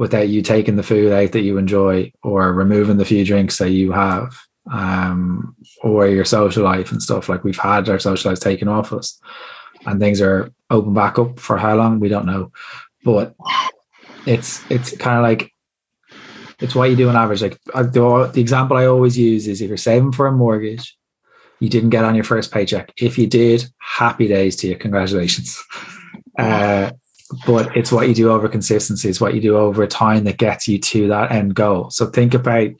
[0.00, 3.68] without you taking the food out that you enjoy or removing the few drinks that
[3.68, 4.34] you have
[4.72, 7.28] um, or your social life and stuff.
[7.28, 9.20] Like we've had our social life taken off us
[9.84, 12.50] and things are open back up for how long we don't know.
[13.04, 13.34] But
[14.24, 15.52] it's it's kind of like
[16.60, 17.42] it's what you do on average.
[17.42, 20.96] Like the, the example I always use is if you're saving for a mortgage,
[21.58, 22.90] you didn't get on your first paycheck.
[22.96, 24.76] If you did, happy days to you.
[24.76, 25.62] Congratulations.
[26.38, 26.90] Uh,
[27.46, 29.08] but it's what you do over consistency.
[29.08, 31.90] It's what you do over time that gets you to that end goal.
[31.90, 32.70] So think about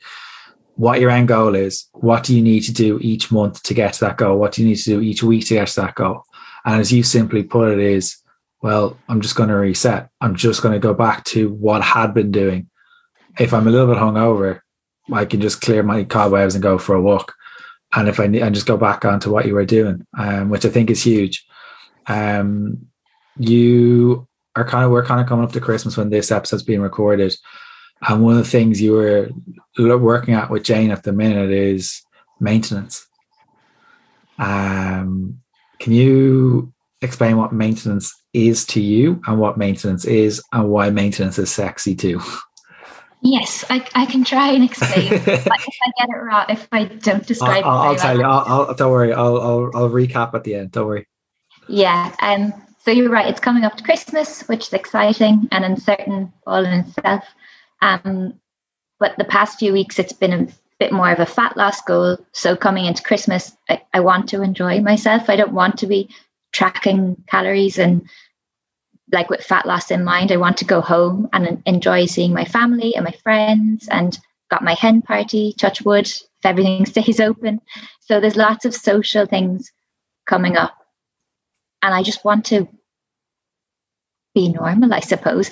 [0.75, 1.87] what your end goal is.
[1.93, 4.37] What do you need to do each month to get to that goal?
[4.37, 6.23] What do you need to do each week to get to that goal?
[6.65, 8.17] And as you simply put it, is
[8.61, 10.09] well, I'm just going to reset.
[10.21, 12.69] I'm just going to go back to what I had been doing
[13.39, 14.61] if I'm a little bit hungover,
[15.11, 17.33] I can just clear my cobwebs and go for a walk.
[17.93, 20.65] And if I need, and just go back onto what you were doing, um, which
[20.65, 21.45] I think is huge.
[22.07, 22.87] Um,
[23.37, 26.81] you are kind of we're kind of coming up to Christmas when this episode's being
[26.81, 27.35] recorded,
[28.07, 29.29] and one of the things you were
[29.97, 32.01] working at with Jayne at the minute is
[32.39, 33.07] maintenance.
[34.37, 35.39] Um,
[35.79, 41.37] can you explain what maintenance is to you and what maintenance is and why maintenance
[41.37, 42.21] is sexy too?
[43.23, 45.13] Yes, I, I can try and explain.
[45.13, 45.57] if I
[45.99, 48.23] get it wrong, if I don't describe I'll, it, I'll tell you.
[48.23, 49.13] I'll, I'll, don't worry.
[49.13, 50.71] I'll, I'll I'll recap at the end.
[50.71, 51.07] Don't worry.
[51.67, 52.15] Yeah.
[52.19, 52.51] Um.
[52.83, 53.27] So you're right.
[53.27, 57.23] It's coming up to Christmas, which is exciting and uncertain all in itself.
[57.81, 58.35] Um.
[58.99, 60.47] But the past few weeks, it's been a
[60.79, 62.17] bit more of a fat loss goal.
[62.33, 65.27] So coming into Christmas, I, I want to enjoy myself.
[65.27, 66.07] I don't want to be
[66.51, 68.07] tracking calories and
[69.11, 72.45] like with fat loss in mind, I want to go home and enjoy seeing my
[72.45, 74.17] family and my friends and
[74.49, 77.61] got my hen party, touch wood, if everything stays open.
[77.99, 79.71] So there's lots of social things
[80.25, 80.73] coming up.
[81.81, 82.67] And I just want to
[84.33, 85.51] be normal, I suppose.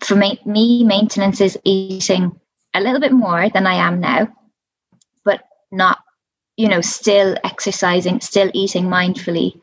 [0.00, 2.38] For me, maintenance is eating
[2.74, 4.28] a little bit more than I am now,
[5.24, 5.98] but not,
[6.56, 9.60] you know, still exercising, still eating mindfully,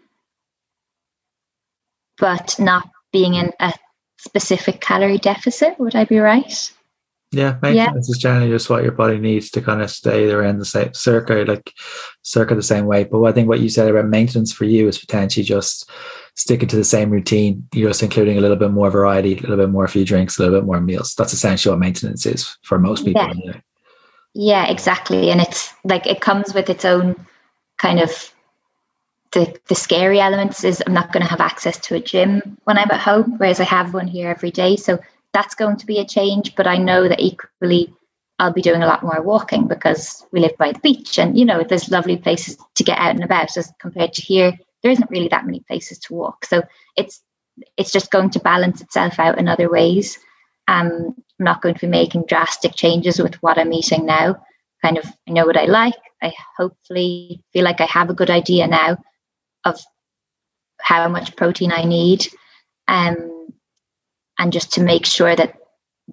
[2.18, 3.74] but not being in a
[4.18, 5.80] specific calorie deficit.
[5.80, 6.72] Would I be right?
[7.36, 8.14] Yeah, maintenance yeah.
[8.14, 11.44] is generally just what your body needs to kind of stay around the same circa,
[11.46, 11.74] like
[12.22, 13.04] circa the same way.
[13.04, 15.90] But I think what you said about maintenance for you is potentially just
[16.36, 17.68] sticking to the same routine.
[17.74, 20.44] You're just including a little bit more variety, a little bit more few drinks, a
[20.44, 21.14] little bit more meals.
[21.16, 23.30] That's essentially what maintenance is for most people.
[23.44, 23.60] Yeah,
[24.34, 25.30] yeah exactly.
[25.30, 27.16] And it's like it comes with its own
[27.78, 28.34] kind of
[29.34, 32.78] the, the scary elements is I'm not going to have access to a gym when
[32.78, 34.78] I'm at home, whereas I have one here every day.
[34.78, 35.00] So
[35.36, 36.56] that's going to be a change.
[36.56, 37.94] But I know that equally
[38.40, 41.44] I'll be doing a lot more walking because we live by the beach and, you
[41.44, 44.58] know, there's lovely places to get out and about as compared to here.
[44.82, 46.46] There isn't really that many places to walk.
[46.46, 46.64] So
[46.96, 47.22] it's
[47.78, 50.18] it's just going to balance itself out in other ways.
[50.68, 54.38] Um, I'm not going to be making drastic changes with what I'm eating now.
[54.82, 55.96] Kind of I know what I like.
[56.24, 58.98] I hopefully feel like I have a good idea now
[59.66, 59.80] of
[60.82, 62.28] how much protein I need,
[62.88, 63.35] um,
[64.40, 65.56] and just to make sure that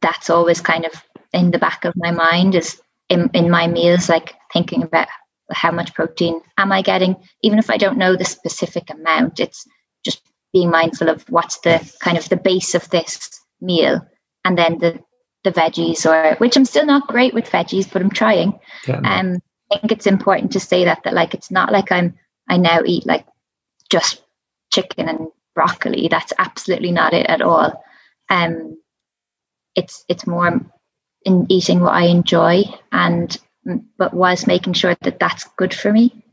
[0.01, 0.93] that's always kind of
[1.33, 5.09] in the back of my mind is in, in my meals, like thinking about
[5.53, 9.41] how much protein am I getting, even if I don't know the specific amount.
[9.41, 9.67] It's
[10.05, 14.01] just being mindful of what's the kind of the base of this meal,
[14.45, 15.01] and then the
[15.45, 18.59] the veggies, or which I'm still not great with veggies, but I'm trying.
[18.87, 19.01] Yeah.
[19.05, 19.39] Um,
[19.73, 22.15] I think it's important to say that that like it's not like I'm
[22.49, 23.27] I now eat like
[23.91, 24.23] just
[24.73, 26.09] chicken and broccoli.
[26.09, 27.83] That's absolutely not it at all.
[28.33, 28.79] Um,
[29.75, 30.61] it's it's more
[31.25, 33.39] in eating what I enjoy and
[33.99, 36.25] but whilst making sure that that's good for me.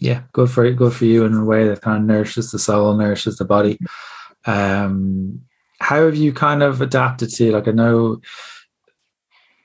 [0.00, 2.94] Yeah, good for good for you in a way that kind of nourishes the soul,
[2.94, 3.78] nourishes the body.
[4.44, 5.42] Um,
[5.80, 7.52] how have you kind of adapted to?
[7.52, 8.20] Like I know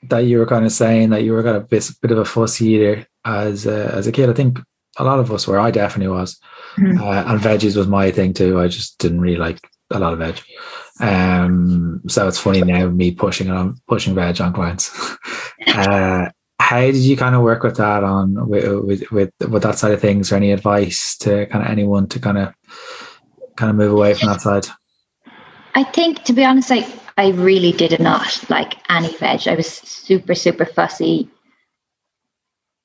[0.04, 2.18] that you were kind of saying that you were kind of a bit, bit of
[2.18, 4.28] a fussy eater as a, as a kid.
[4.28, 4.60] I think
[4.98, 5.58] a lot of us were.
[5.58, 6.38] I definitely was.
[6.76, 7.02] Mm-hmm.
[7.02, 8.60] Uh, and veggies was my thing too.
[8.60, 10.40] I just didn't really like a lot of veg.
[11.00, 14.90] Um, so it's funny now me pushing on pushing veg on clients.
[15.66, 19.92] uh, how did you kind of work with that on with, with, with that side
[19.92, 22.54] of things, or any advice to kind of anyone to kind of
[23.56, 24.66] kind of move away from that side?
[25.74, 29.48] I think, to be honest, I I really did not like any veg.
[29.48, 31.28] I was super super fussy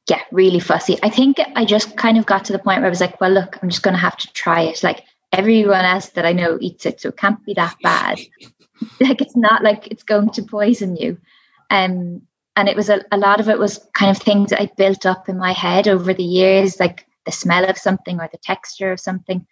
[0.09, 0.97] yeah, really fussy.
[1.03, 3.31] I think I just kind of got to the point where I was like, well,
[3.31, 4.83] look, I'm just going to have to try it.
[4.83, 5.03] Like
[5.39, 8.19] everyone else that I know eats it, so it can't be that bad.
[8.99, 11.17] like it's not like it's going to poison you.
[11.69, 12.21] Um,
[12.55, 15.29] and it was a, a lot of it was kind of things I built up
[15.29, 18.99] in my head over the years, like the smell of something or the texture of
[18.99, 19.45] something.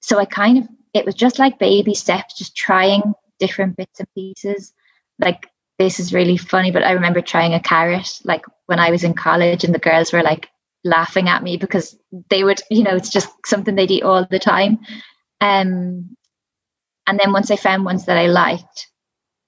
[0.00, 4.08] So I kind of, it was just like baby steps, just trying different bits and
[4.14, 4.74] pieces.
[5.18, 5.46] Like
[5.78, 9.14] this is really funny, but I remember trying a carrot like when I was in
[9.14, 10.48] college, and the girls were like
[10.84, 11.98] laughing at me because
[12.28, 14.78] they would, you know, it's just something they'd eat all the time.
[15.40, 16.16] Um,
[17.06, 18.88] and then once I found ones that I liked,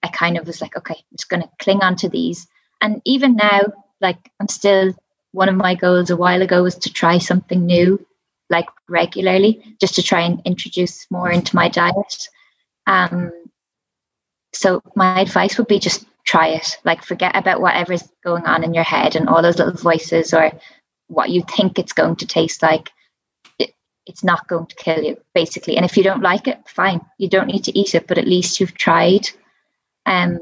[0.03, 2.47] I kind of was like, okay, I'm just going to cling on to these.
[2.81, 3.61] And even now,
[4.01, 4.95] like I'm still
[5.33, 8.05] one of my goals a while ago was to try something new,
[8.51, 12.29] like regularly, just to try and introduce more into my diet.
[12.87, 13.33] Um,
[14.53, 16.79] so my advice would be just try it.
[16.85, 20.53] Like forget about whatever's going on in your head and all those little voices or
[21.09, 22.91] what you think it's going to taste like.
[24.03, 25.77] It, it's not going to kill you, basically.
[25.77, 27.01] And if you don't like it, fine.
[27.19, 29.29] You don't need to eat it, but at least you've tried.
[30.07, 30.39] Um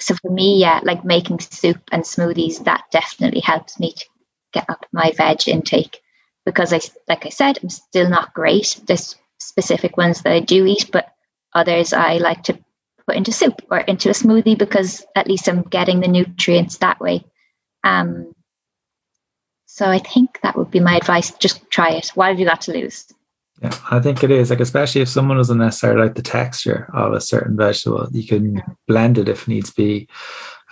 [0.00, 4.04] so for me, yeah, like making soup and smoothies, that definitely helps me to
[4.52, 6.00] get up my veg intake
[6.44, 8.80] because I like I said, I'm still not great.
[8.86, 11.08] There's specific ones that I do eat, but
[11.54, 12.58] others I like to
[13.06, 17.00] put into soup or into a smoothie because at least I'm getting the nutrients that
[17.00, 17.24] way.
[17.84, 18.34] Um,
[19.78, 21.30] so I think that would be my advice.
[21.38, 22.08] Just try it.
[22.16, 23.06] What have you got to lose?
[23.62, 27.12] Yeah, I think it is like especially if someone doesn't necessarily like the texture of
[27.12, 30.08] a certain vegetable, you can blend it if needs be.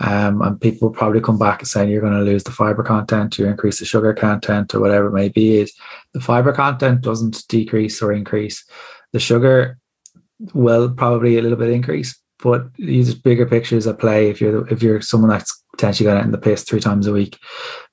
[0.01, 3.38] Um, and people probably come back and saying you're going to lose the fiber content,
[3.38, 5.59] you increase the sugar content, or whatever it may be.
[5.59, 5.73] Is
[6.12, 8.64] the fiber content doesn't decrease or increase.
[9.12, 9.79] The sugar
[10.53, 14.31] will probably a little bit increase, but use bigger pictures at play.
[14.31, 17.12] If you're if you're someone that's potentially going out in the piss three times a
[17.12, 17.39] week,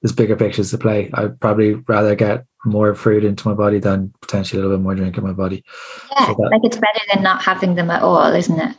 [0.01, 1.09] there's bigger pictures to play.
[1.13, 4.95] I'd probably rather get more fruit into my body than potentially a little bit more
[4.95, 5.63] drink in my body.
[6.11, 8.77] Yeah, so that, like it's better than not having them at all, isn't it?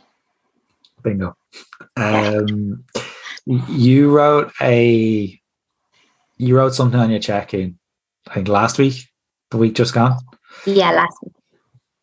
[1.03, 1.37] Bingo.
[1.97, 2.83] Um,
[3.45, 5.39] you wrote a
[6.37, 7.77] you wrote something on your check-in,
[8.27, 9.07] I think last week,
[9.51, 10.17] the week just gone.
[10.65, 11.34] Yeah, last week.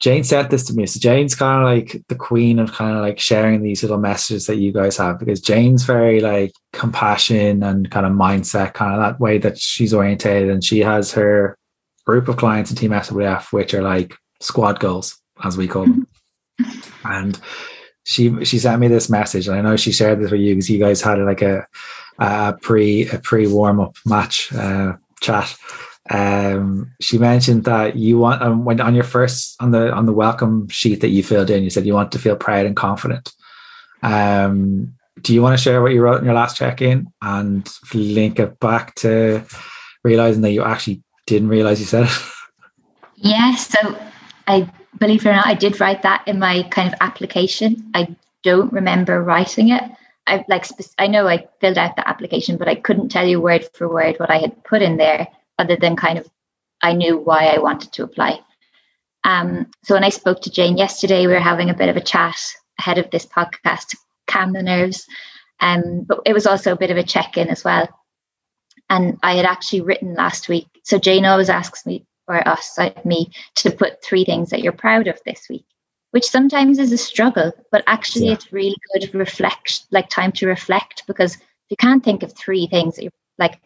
[0.03, 0.85] Jayne said this to me.
[0.87, 4.47] So Jayne's kind of like the queen of kind of like sharing these little messages
[4.47, 9.01] that you guys have because Jayne's very like compassion and kind of mindset, kind of
[9.01, 10.51] that way that she's orientated.
[10.51, 11.57] And she has her
[12.05, 16.09] group of clients in Team SWF, which are like squad goals, as we call them.
[17.05, 17.41] and
[18.03, 20.69] she she sent me this message, and I know she shared this with you because
[20.69, 21.65] you guys had like a
[22.19, 25.55] a pre a pre warm up match uh, chat.
[26.11, 30.12] Um, she mentioned that you want um, when on your first on the on the
[30.12, 33.33] welcome sheet that you filled in, you said you want to feel proud and confident.
[34.03, 37.69] Um, do you want to share what you wrote in your last check in and
[37.95, 39.45] link it back to
[40.03, 42.12] realizing that you actually didn't realize you said it?
[43.25, 43.97] Yeah, so
[44.49, 47.88] I believe it or not, I did write that in my kind of application.
[47.95, 49.83] I don't remember writing it.
[50.27, 50.67] I like
[50.99, 54.17] I know I filled out the application, but I couldn't tell you word for word
[54.19, 56.29] what I had put in there, other than kind of
[56.83, 58.41] I knew why I wanted to apply.
[59.25, 62.01] Um, so when I spoke to Jayne yesterday, we were having a bit of a
[62.01, 62.37] chat
[62.79, 65.07] ahead of this podcast to calm the nerves.
[65.61, 67.88] Um, but it was also a bit of a check-in as well.
[68.91, 70.67] And I had actually written last week.
[70.83, 75.07] So Jayne always asks me, or us, me, to put three things that you're proud
[75.07, 75.65] of this week,
[76.11, 78.33] which sometimes is a struggle, but actually yeah.
[78.33, 82.67] it's really good reflect, like time to reflect, because if you can't think of three
[82.67, 83.61] things that you're like,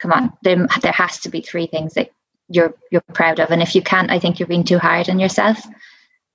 [0.00, 2.10] come on, there, there has to be three things that
[2.48, 3.50] you're you're proud of.
[3.50, 5.62] And if you can't, I think you're being too hard on yourself.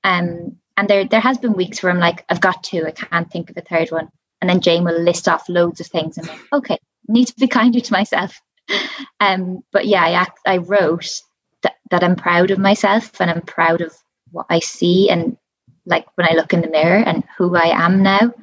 [0.04, 3.30] Um, and there there has been weeks where I'm like, I've got two, I can't
[3.30, 4.10] think of a third one.
[4.42, 7.48] And then Jayne will list off loads of things and like, okay, need to be
[7.48, 8.40] kinder to myself.
[9.22, 11.22] Um, but yeah, I I wrote
[11.62, 13.94] that, that I'm proud of myself and I'm proud of
[14.32, 15.38] what I see and
[15.86, 18.34] like when I look in the mirror and who I am now.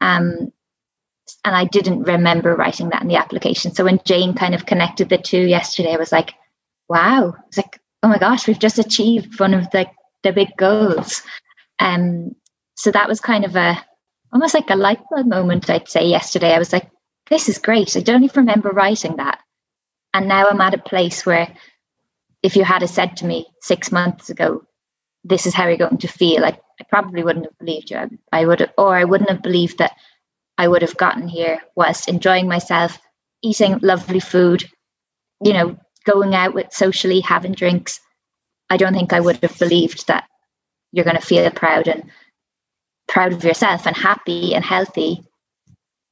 [0.00, 0.52] Um,
[1.44, 3.74] and I didn't remember writing that in the application.
[3.74, 6.34] So when Jayne kind of connected the two yesterday, I was like,
[6.88, 7.34] wow.
[7.48, 9.86] It's like, oh my gosh, we've just achieved one of the,
[10.22, 11.22] the big goals.
[11.78, 12.34] Um,
[12.74, 13.84] so that was kind of a
[14.32, 16.52] almost like a light bulb moment, I'd say yesterday.
[16.52, 16.90] I was like,
[17.30, 17.96] this is great.
[17.96, 19.40] I don't even remember writing that.
[20.12, 21.48] And now I'm at a place where
[22.42, 24.62] if you had said to me six months ago,
[25.24, 27.96] this is how you're going to feel, I, I probably wouldn't have believed you.
[27.96, 29.92] I, I would, have, or I wouldn't have believed that
[30.58, 32.98] I would have gotten here whilst enjoying myself,
[33.42, 34.64] eating lovely food,
[35.42, 38.00] you know, going out with socially, having drinks.
[38.70, 40.24] I don't think I would have believed that
[40.92, 42.10] you're going to feel proud and
[43.08, 45.22] proud of yourself and happy and healthy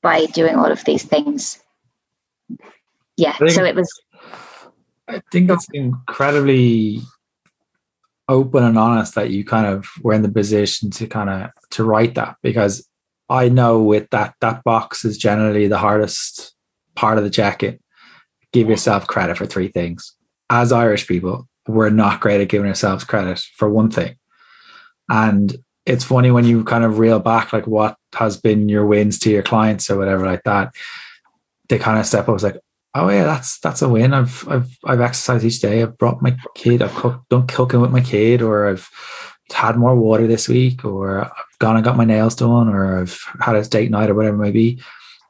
[0.03, 1.61] by doing all of these things.
[3.17, 3.89] Yeah, so it was
[5.09, 7.01] I think it's incredibly
[8.29, 11.85] open and honest that you kind of were in the position to kind of to
[11.85, 12.89] write that because
[13.35, 16.55] I know with that that box is generally the hardest
[16.95, 17.81] part of the jacket.
[18.53, 20.15] Give yourself credit for three things.
[20.51, 24.17] As Irish people, we're not great at giving ourselves credit for one thing.
[25.09, 29.19] And it's funny when you kind of reel back like what has been your wins
[29.21, 30.73] to your clients or whatever like that.
[31.69, 32.59] They kind of step up like,
[32.95, 34.15] oh yeah, that's that's a win.
[34.15, 35.83] I've I've I've exercised each day.
[35.83, 36.83] I've brought my kid.
[36.83, 38.89] I've cooked, done cooking with my kid, or I've
[39.53, 43.19] had more water this week, or I've gone and got my nails done, or I've
[43.41, 44.81] had a date night, or whatever it may be.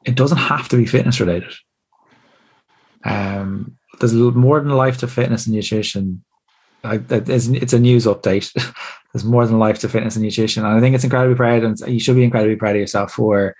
[0.05, 1.53] It doesn't have to be fitness related.
[3.03, 6.23] Um, there's more than life to fitness and nutrition.
[6.83, 8.53] I, it's a news update.
[9.13, 11.79] there's more than life to fitness and nutrition, and I think it's incredibly proud, and
[11.81, 13.55] you should be incredibly proud of yourself for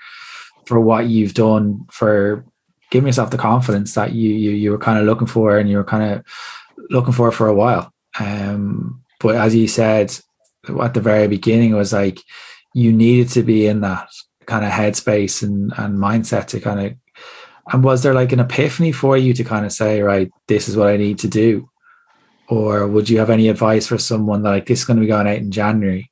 [0.66, 2.44] for what you've done for
[2.92, 5.78] giving yourself the confidence that you you you were kind of looking for and you
[5.78, 6.26] were kind of
[6.90, 7.92] looking for for a while.
[8.20, 10.18] Um, but as you said
[10.82, 12.20] at the very beginning, was like
[12.74, 14.10] you needed to be in that
[14.46, 16.94] kind of headspace and and mindset to kind of.
[17.72, 20.78] And was there like an epiphany for you to kind of say, right, this is
[20.78, 21.68] what I need to do?
[22.48, 25.08] Or would you have any advice for someone that like this is going to be
[25.08, 26.12] going out in January?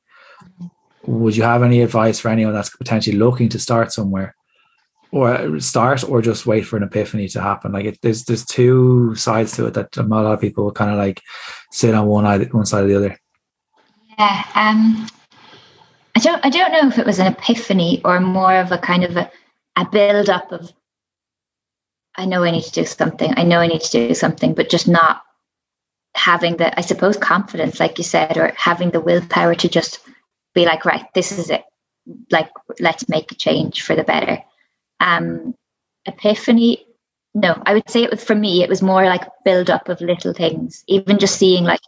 [1.06, 4.36] Would you have any advice for anyone that's potentially looking to start somewhere?
[5.14, 8.44] or uh, start or just wait for an epiphany to happen like it, there's there's
[8.44, 11.22] two sides to it that a lot of people kind of like
[11.72, 13.18] sit on one one side or the other
[14.18, 14.44] Yeah.
[14.56, 15.08] Um,
[16.16, 16.46] I don't.
[16.46, 19.32] I don't know if it was an epiphany or more of a kind of a,
[19.76, 20.72] a build up of.
[22.16, 23.34] I know I need to do something.
[23.38, 25.24] I know I need to do something, but just not
[26.16, 30.00] having the, I suppose, confidence, like you said, or having the willpower to just
[30.54, 31.64] be like, right, this is it.
[32.30, 34.44] Like, let's make a change for the better.
[35.00, 35.56] Um,
[36.06, 36.86] epiphany,
[37.34, 40.00] no, I would say it was for me, it was more like build up of
[40.02, 41.82] little things, even just seeing like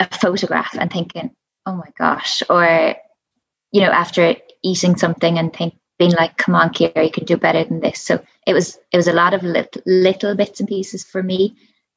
[0.00, 1.30] a photograph and thinking,
[1.66, 2.96] oh my gosh, or,
[3.70, 4.34] you know, after
[4.64, 8.00] eating something and think, being like, come on, Keira, you can do better than this.
[8.00, 11.54] So it was, it was a lot of little, little bits and pieces for me.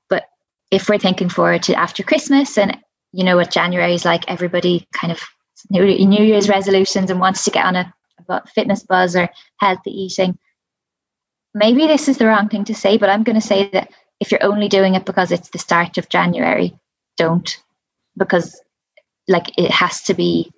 [0.09, 0.25] But
[0.71, 2.77] if we're thinking forward to after Christmas and
[3.13, 5.21] you know what January is like, everybody kind of
[5.69, 7.93] New, New Year's resolutions and wants to get on a,
[8.27, 9.29] a fitness buzz or
[9.59, 10.37] healthy eating.
[11.53, 13.89] Maybe this is the wrong thing to say, but I'm going to say that
[14.19, 16.77] if you're only doing it because it's the start of January,
[17.15, 17.62] don't
[18.17, 18.59] because
[19.27, 20.51] like it has to be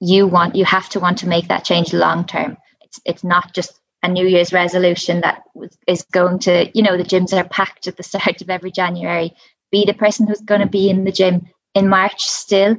[0.00, 2.56] you want you have to want to make that change long term.
[2.82, 5.42] It's it's not just a new year's resolution that
[5.86, 9.34] is going to you know the gyms are packed at the start of every january.
[9.70, 12.76] Be the person who's going to be in the gym in march still.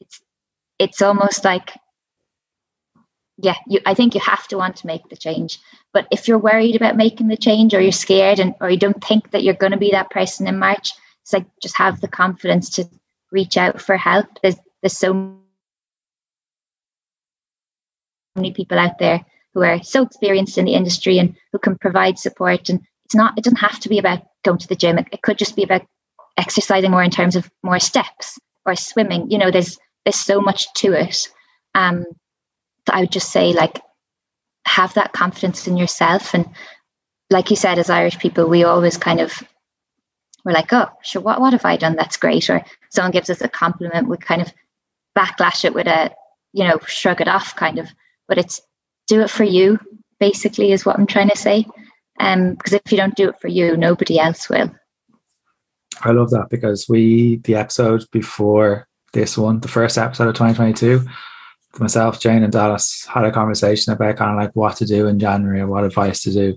[0.00, 0.20] It's
[0.78, 1.72] it's almost like
[3.42, 5.58] yeah you i think you have to want to make the change.
[5.92, 9.04] But if you're worried about making the change or you're scared and or you don't
[9.04, 12.08] think that you're going to be that person in march it's like just have the
[12.08, 12.88] confidence to
[13.32, 14.26] reach out for help.
[14.42, 15.36] There's there's so
[18.36, 22.18] many people out there who are so experienced in the industry and who can provide
[22.18, 22.68] support.
[22.68, 24.98] And it's not it doesn't have to be about going to the gym.
[24.98, 25.82] It, it could just be about
[26.36, 29.30] exercising more in terms of more steps or swimming.
[29.30, 31.28] You know there's there's so much to it.
[31.74, 32.04] Um
[32.90, 33.80] i would just say like
[34.66, 36.34] have that confidence in yourself.
[36.34, 36.48] And
[37.28, 39.42] like you said as irish people we always kind of
[40.44, 42.48] we're like oh sure what, what have i done that's great?
[42.48, 44.52] Or someone gives us a compliment we kind of
[45.16, 46.10] backlash it with a
[46.52, 47.88] you know shrug it off kind of
[48.28, 48.60] but it's
[49.06, 49.78] do it for you
[50.18, 51.66] basically is what i'm trying to say.
[52.18, 54.70] Um because if you don't do it for you nobody else will.
[56.02, 61.04] I love that because we the episode before this one the first episode of 2022
[61.78, 65.18] myself jayne and dallas had a conversation about kind of like what to do in
[65.18, 66.56] january what advice to do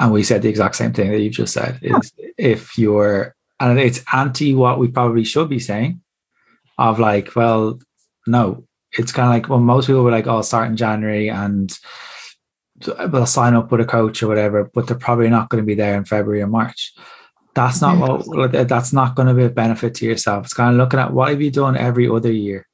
[0.00, 1.78] and we said the exact same thing that you've just said.
[1.82, 6.00] Is if you're and it's anti what we probably should be saying
[6.78, 7.78] of like well
[8.26, 11.78] no it's kind of like well most people were like oh start in january and
[12.78, 15.74] they'll sign up with a coach or whatever but they're probably not going to be
[15.74, 16.94] there in february or march.
[17.52, 20.46] That's not what that's not going to be a benefit to yourself.
[20.46, 22.66] It's kind of looking at what have you done every other year?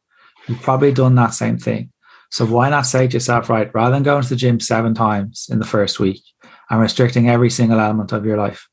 [0.46, 1.90] You've probably done that same thing.
[2.30, 5.48] So why not say to yourself right rather than going to the gym seven times
[5.50, 6.22] in the first week
[6.70, 8.68] and restricting every single element of your life.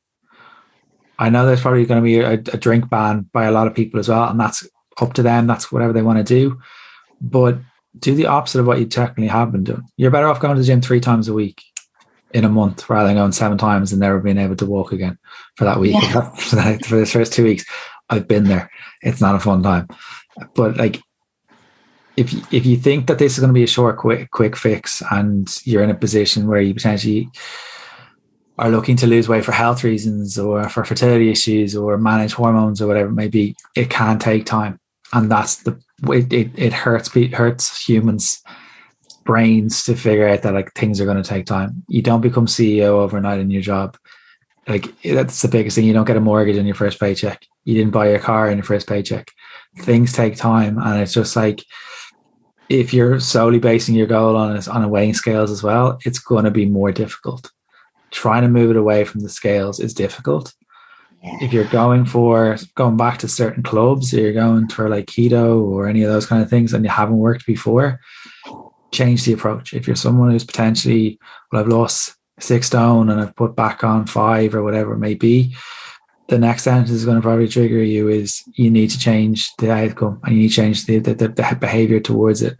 [1.19, 3.75] I know there's probably going to be a, a, drink ban by a lot of
[3.75, 4.67] people as well, and that's
[4.99, 5.47] up to them.
[5.47, 6.59] That's whatever they want to do.
[7.21, 7.59] But
[7.97, 9.83] do the opposite of what you technically have been doing.
[9.95, 11.61] You're better off going to the gym three times a week
[12.33, 15.17] in a month rather than going seven times and never being able to walk again
[15.55, 15.93] for that week.
[15.93, 16.29] Yeah.
[16.35, 17.63] for, the first two weeks,
[18.09, 18.71] I've been there.
[19.03, 19.87] It's not a fun time.
[20.55, 20.99] But like
[22.17, 25.01] if if you think that this is going to be a short quick quick fix
[25.11, 27.29] and you're in a position where you potentially
[28.57, 32.81] are looking to lose weight for health reasons or for fertility issues or manage hormones
[32.81, 34.79] or whatever it may be, it can take time.
[35.11, 35.79] And that's the
[36.09, 38.41] it it, it hurts it hurts humans
[39.23, 41.83] brains to figure out that like things are going to take time.
[41.87, 43.97] You don't become CEO overnight in your job.
[44.67, 45.85] Like that's the biggest thing.
[45.85, 47.45] You don't get a mortgage in your first paycheck.
[47.63, 49.31] You didn't buy your car in your first paycheck.
[49.79, 51.63] Things take time, and it's just like
[52.69, 56.45] if you're solely basing your goal on on a weighing scales as well, it's going
[56.45, 57.51] to be more difficult
[58.13, 60.53] trying to move it away from the scales is difficult.
[61.23, 61.37] Yeah.
[61.41, 65.61] If you're going for going back to certain clubs, or you're going for like keto
[65.61, 67.99] or any of those kind of things, and you haven't worked before,
[68.91, 69.73] change the approach.
[69.73, 71.19] If you're someone who's potentially,
[71.51, 75.15] well, I've lost six stone and I've put back on five or whatever it may
[75.15, 75.55] be,
[76.27, 79.71] the next sentence is going to probably trigger you is you need to change the
[79.71, 82.59] outcome and you need to change the, the, the behavior towards it.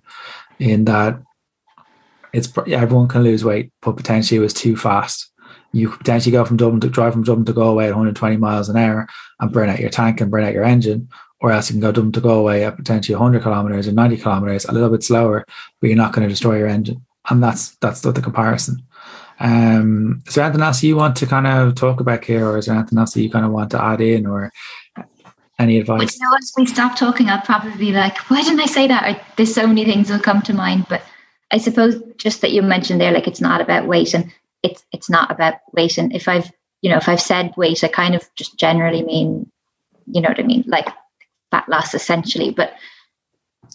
[0.59, 1.21] In that,
[2.33, 5.32] it's everyone can lose weight, but potentially it was too fast
[5.73, 8.69] you could potentially go from Dublin to drive from Dublin to Galway at 120 miles
[8.69, 9.07] an hour
[9.39, 11.09] and burn out your tank and burn out your engine,
[11.41, 14.65] or else you can go Dublin to Galway at potentially 100 kilometers or 90 kilometers,
[14.65, 15.45] a little bit slower,
[15.81, 17.03] but you're not going to destroy your engine.
[17.29, 18.83] And that's that's the, the comparison.
[19.39, 22.67] Um, is there anything else you want to kind of talk about here, or is
[22.67, 24.51] there anything else that you kind of want to add in, or
[25.57, 26.15] any advice?
[26.15, 29.03] You know, once we stop talking, I'll probably be like, "Why didn't I say that?"
[29.09, 31.01] Or there's so many things will come to mind, but
[31.51, 34.31] I suppose just that you mentioned there, like it's not about weight, and
[34.63, 35.97] it's it's not about weight.
[35.97, 36.51] And if I've
[36.81, 39.51] you know if I've said weight, I kind of just generally mean,
[40.07, 40.87] you know what I mean, like
[41.51, 42.51] fat loss essentially.
[42.51, 42.73] But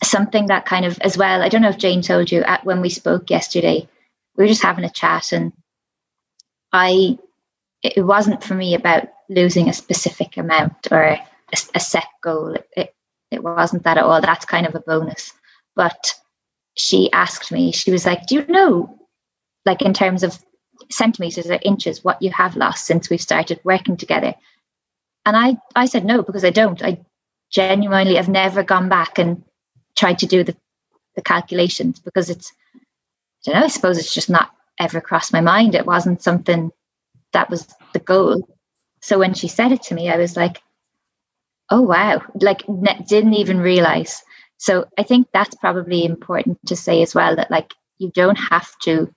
[0.02, 2.80] something that kind of as well, I don't know if Jayne told you at when
[2.80, 3.88] we spoke yesterday,
[4.36, 5.52] we were just having a chat and
[6.72, 7.18] I
[7.82, 11.26] it wasn't for me about losing a specific amount or a,
[11.74, 12.56] a set goal.
[12.76, 12.94] It,
[13.30, 14.20] it wasn't that at all.
[14.20, 15.32] That's kind of a bonus.
[15.76, 16.14] But
[16.76, 18.98] she asked me, she was like, Do you know,
[19.64, 20.38] like in terms of
[20.90, 24.34] centimeters or inches, what you have lost since we've started working together?
[25.24, 26.82] And I, I said no, because I don't.
[26.82, 26.98] I
[27.50, 29.42] genuinely have never gone back and
[29.96, 30.56] tried to do the,
[31.16, 32.80] the calculations because it's, I
[33.44, 35.74] don't know, I suppose it's just not ever crossed my mind.
[35.74, 36.70] It wasn't something
[37.32, 38.48] that was the goal.
[39.02, 40.62] So when she said it to me, I was like,
[41.70, 42.62] oh, wow, like
[43.06, 44.22] didn't even realize.
[44.56, 48.70] So I think that's probably important to say as well that like you don't have
[48.82, 49.12] to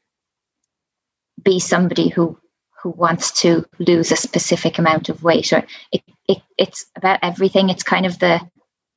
[1.43, 2.37] be somebody who
[2.81, 7.69] who wants to lose a specific amount of weight or it, it it's about everything.
[7.69, 8.41] It's kind of the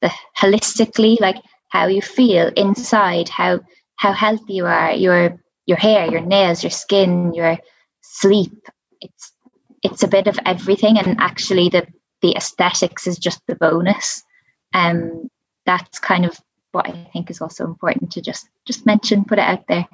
[0.00, 1.36] the holistically like
[1.68, 3.60] how you feel inside how
[3.96, 7.58] how healthy you are your your hair your nails your skin your
[8.02, 8.52] sleep.
[9.00, 9.32] It's
[9.82, 11.86] it's a bit of everything and actually the
[12.22, 14.22] the aesthetics is just the bonus.
[14.72, 15.28] Um
[15.66, 16.38] that's kind of
[16.72, 19.86] what i think is also important to just just mention put it out there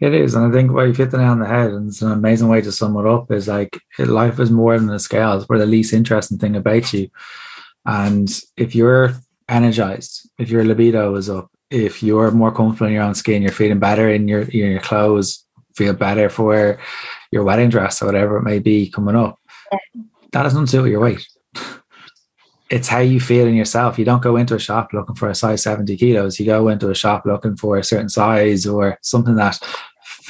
[0.00, 2.02] it is, and I think what you've hit the nail on the head, and it's
[2.02, 3.30] an amazing way to sum it up.
[3.30, 5.48] Is like life is more than the scales.
[5.48, 7.10] We're the least interesting thing about you,
[7.84, 9.14] and if you're
[9.48, 13.52] energized, if your libido is up, if you're more comfortable in your own skin, you're
[13.52, 15.44] feeling better in your in your clothes,
[15.76, 16.78] feel better for
[17.30, 19.38] your wedding dress or whatever it may be coming up.
[20.32, 21.26] That to do your weight.
[22.70, 23.98] It's how you feel in yourself.
[23.98, 26.38] You don't go into a shop looking for a size 70 kilos.
[26.38, 29.58] You go into a shop looking for a certain size or something that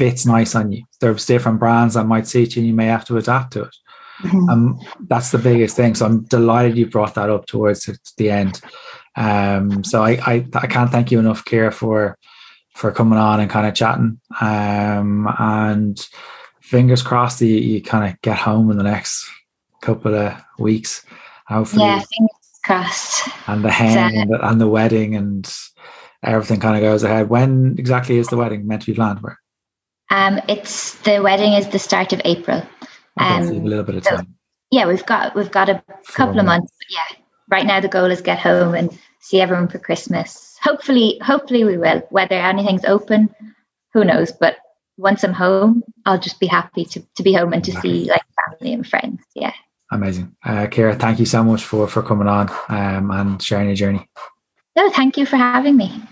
[0.00, 0.82] fits nice on you.
[1.02, 3.76] There's different brands that might suit you and you may have to adapt to it.
[4.22, 4.48] Mm-hmm.
[4.48, 5.94] Um, that's the biggest thing.
[5.94, 7.84] So I'm delighted you brought that up towards
[8.16, 8.62] the end.
[9.16, 12.16] Um, so I, I, I can't thank you enough, Keira, for
[12.74, 14.18] for coming on and kind of chatting.
[14.40, 16.00] Um, and
[16.62, 19.28] fingers crossed that you, you kind of get home in the next
[19.82, 21.04] couple of weeks.
[21.46, 21.84] Hopefully.
[21.84, 23.28] Yeah, fingers crossed.
[23.48, 25.52] And the hen and, the, and the wedding and
[26.22, 27.28] everything kind of goes ahead.
[27.28, 29.36] When exactly is the wedding meant to be planned for?
[30.10, 32.58] Um, it's the wedding is the start of April.
[33.20, 34.18] Okay, um, so a little bit of time.
[34.18, 34.32] So,
[34.70, 36.72] yeah, we've got we've got a couple of months.
[36.88, 37.16] yeah,
[37.48, 40.58] right now the goal is get home and see everyone for Christmas.
[40.62, 42.00] Hopefully, hopefully we will.
[42.10, 43.34] Whether anything's open,
[43.92, 44.32] who knows?
[44.32, 44.56] But
[44.96, 48.22] once I'm home, I'll just be happy to, to be home and to see like
[48.48, 49.22] family and friends.
[49.34, 49.52] Yeah.
[49.90, 50.36] Amazing.
[50.44, 54.08] Uh, Keira, thank you so much for, for coming on um, and sharing your journey.
[54.76, 56.02] No, thank you for having me.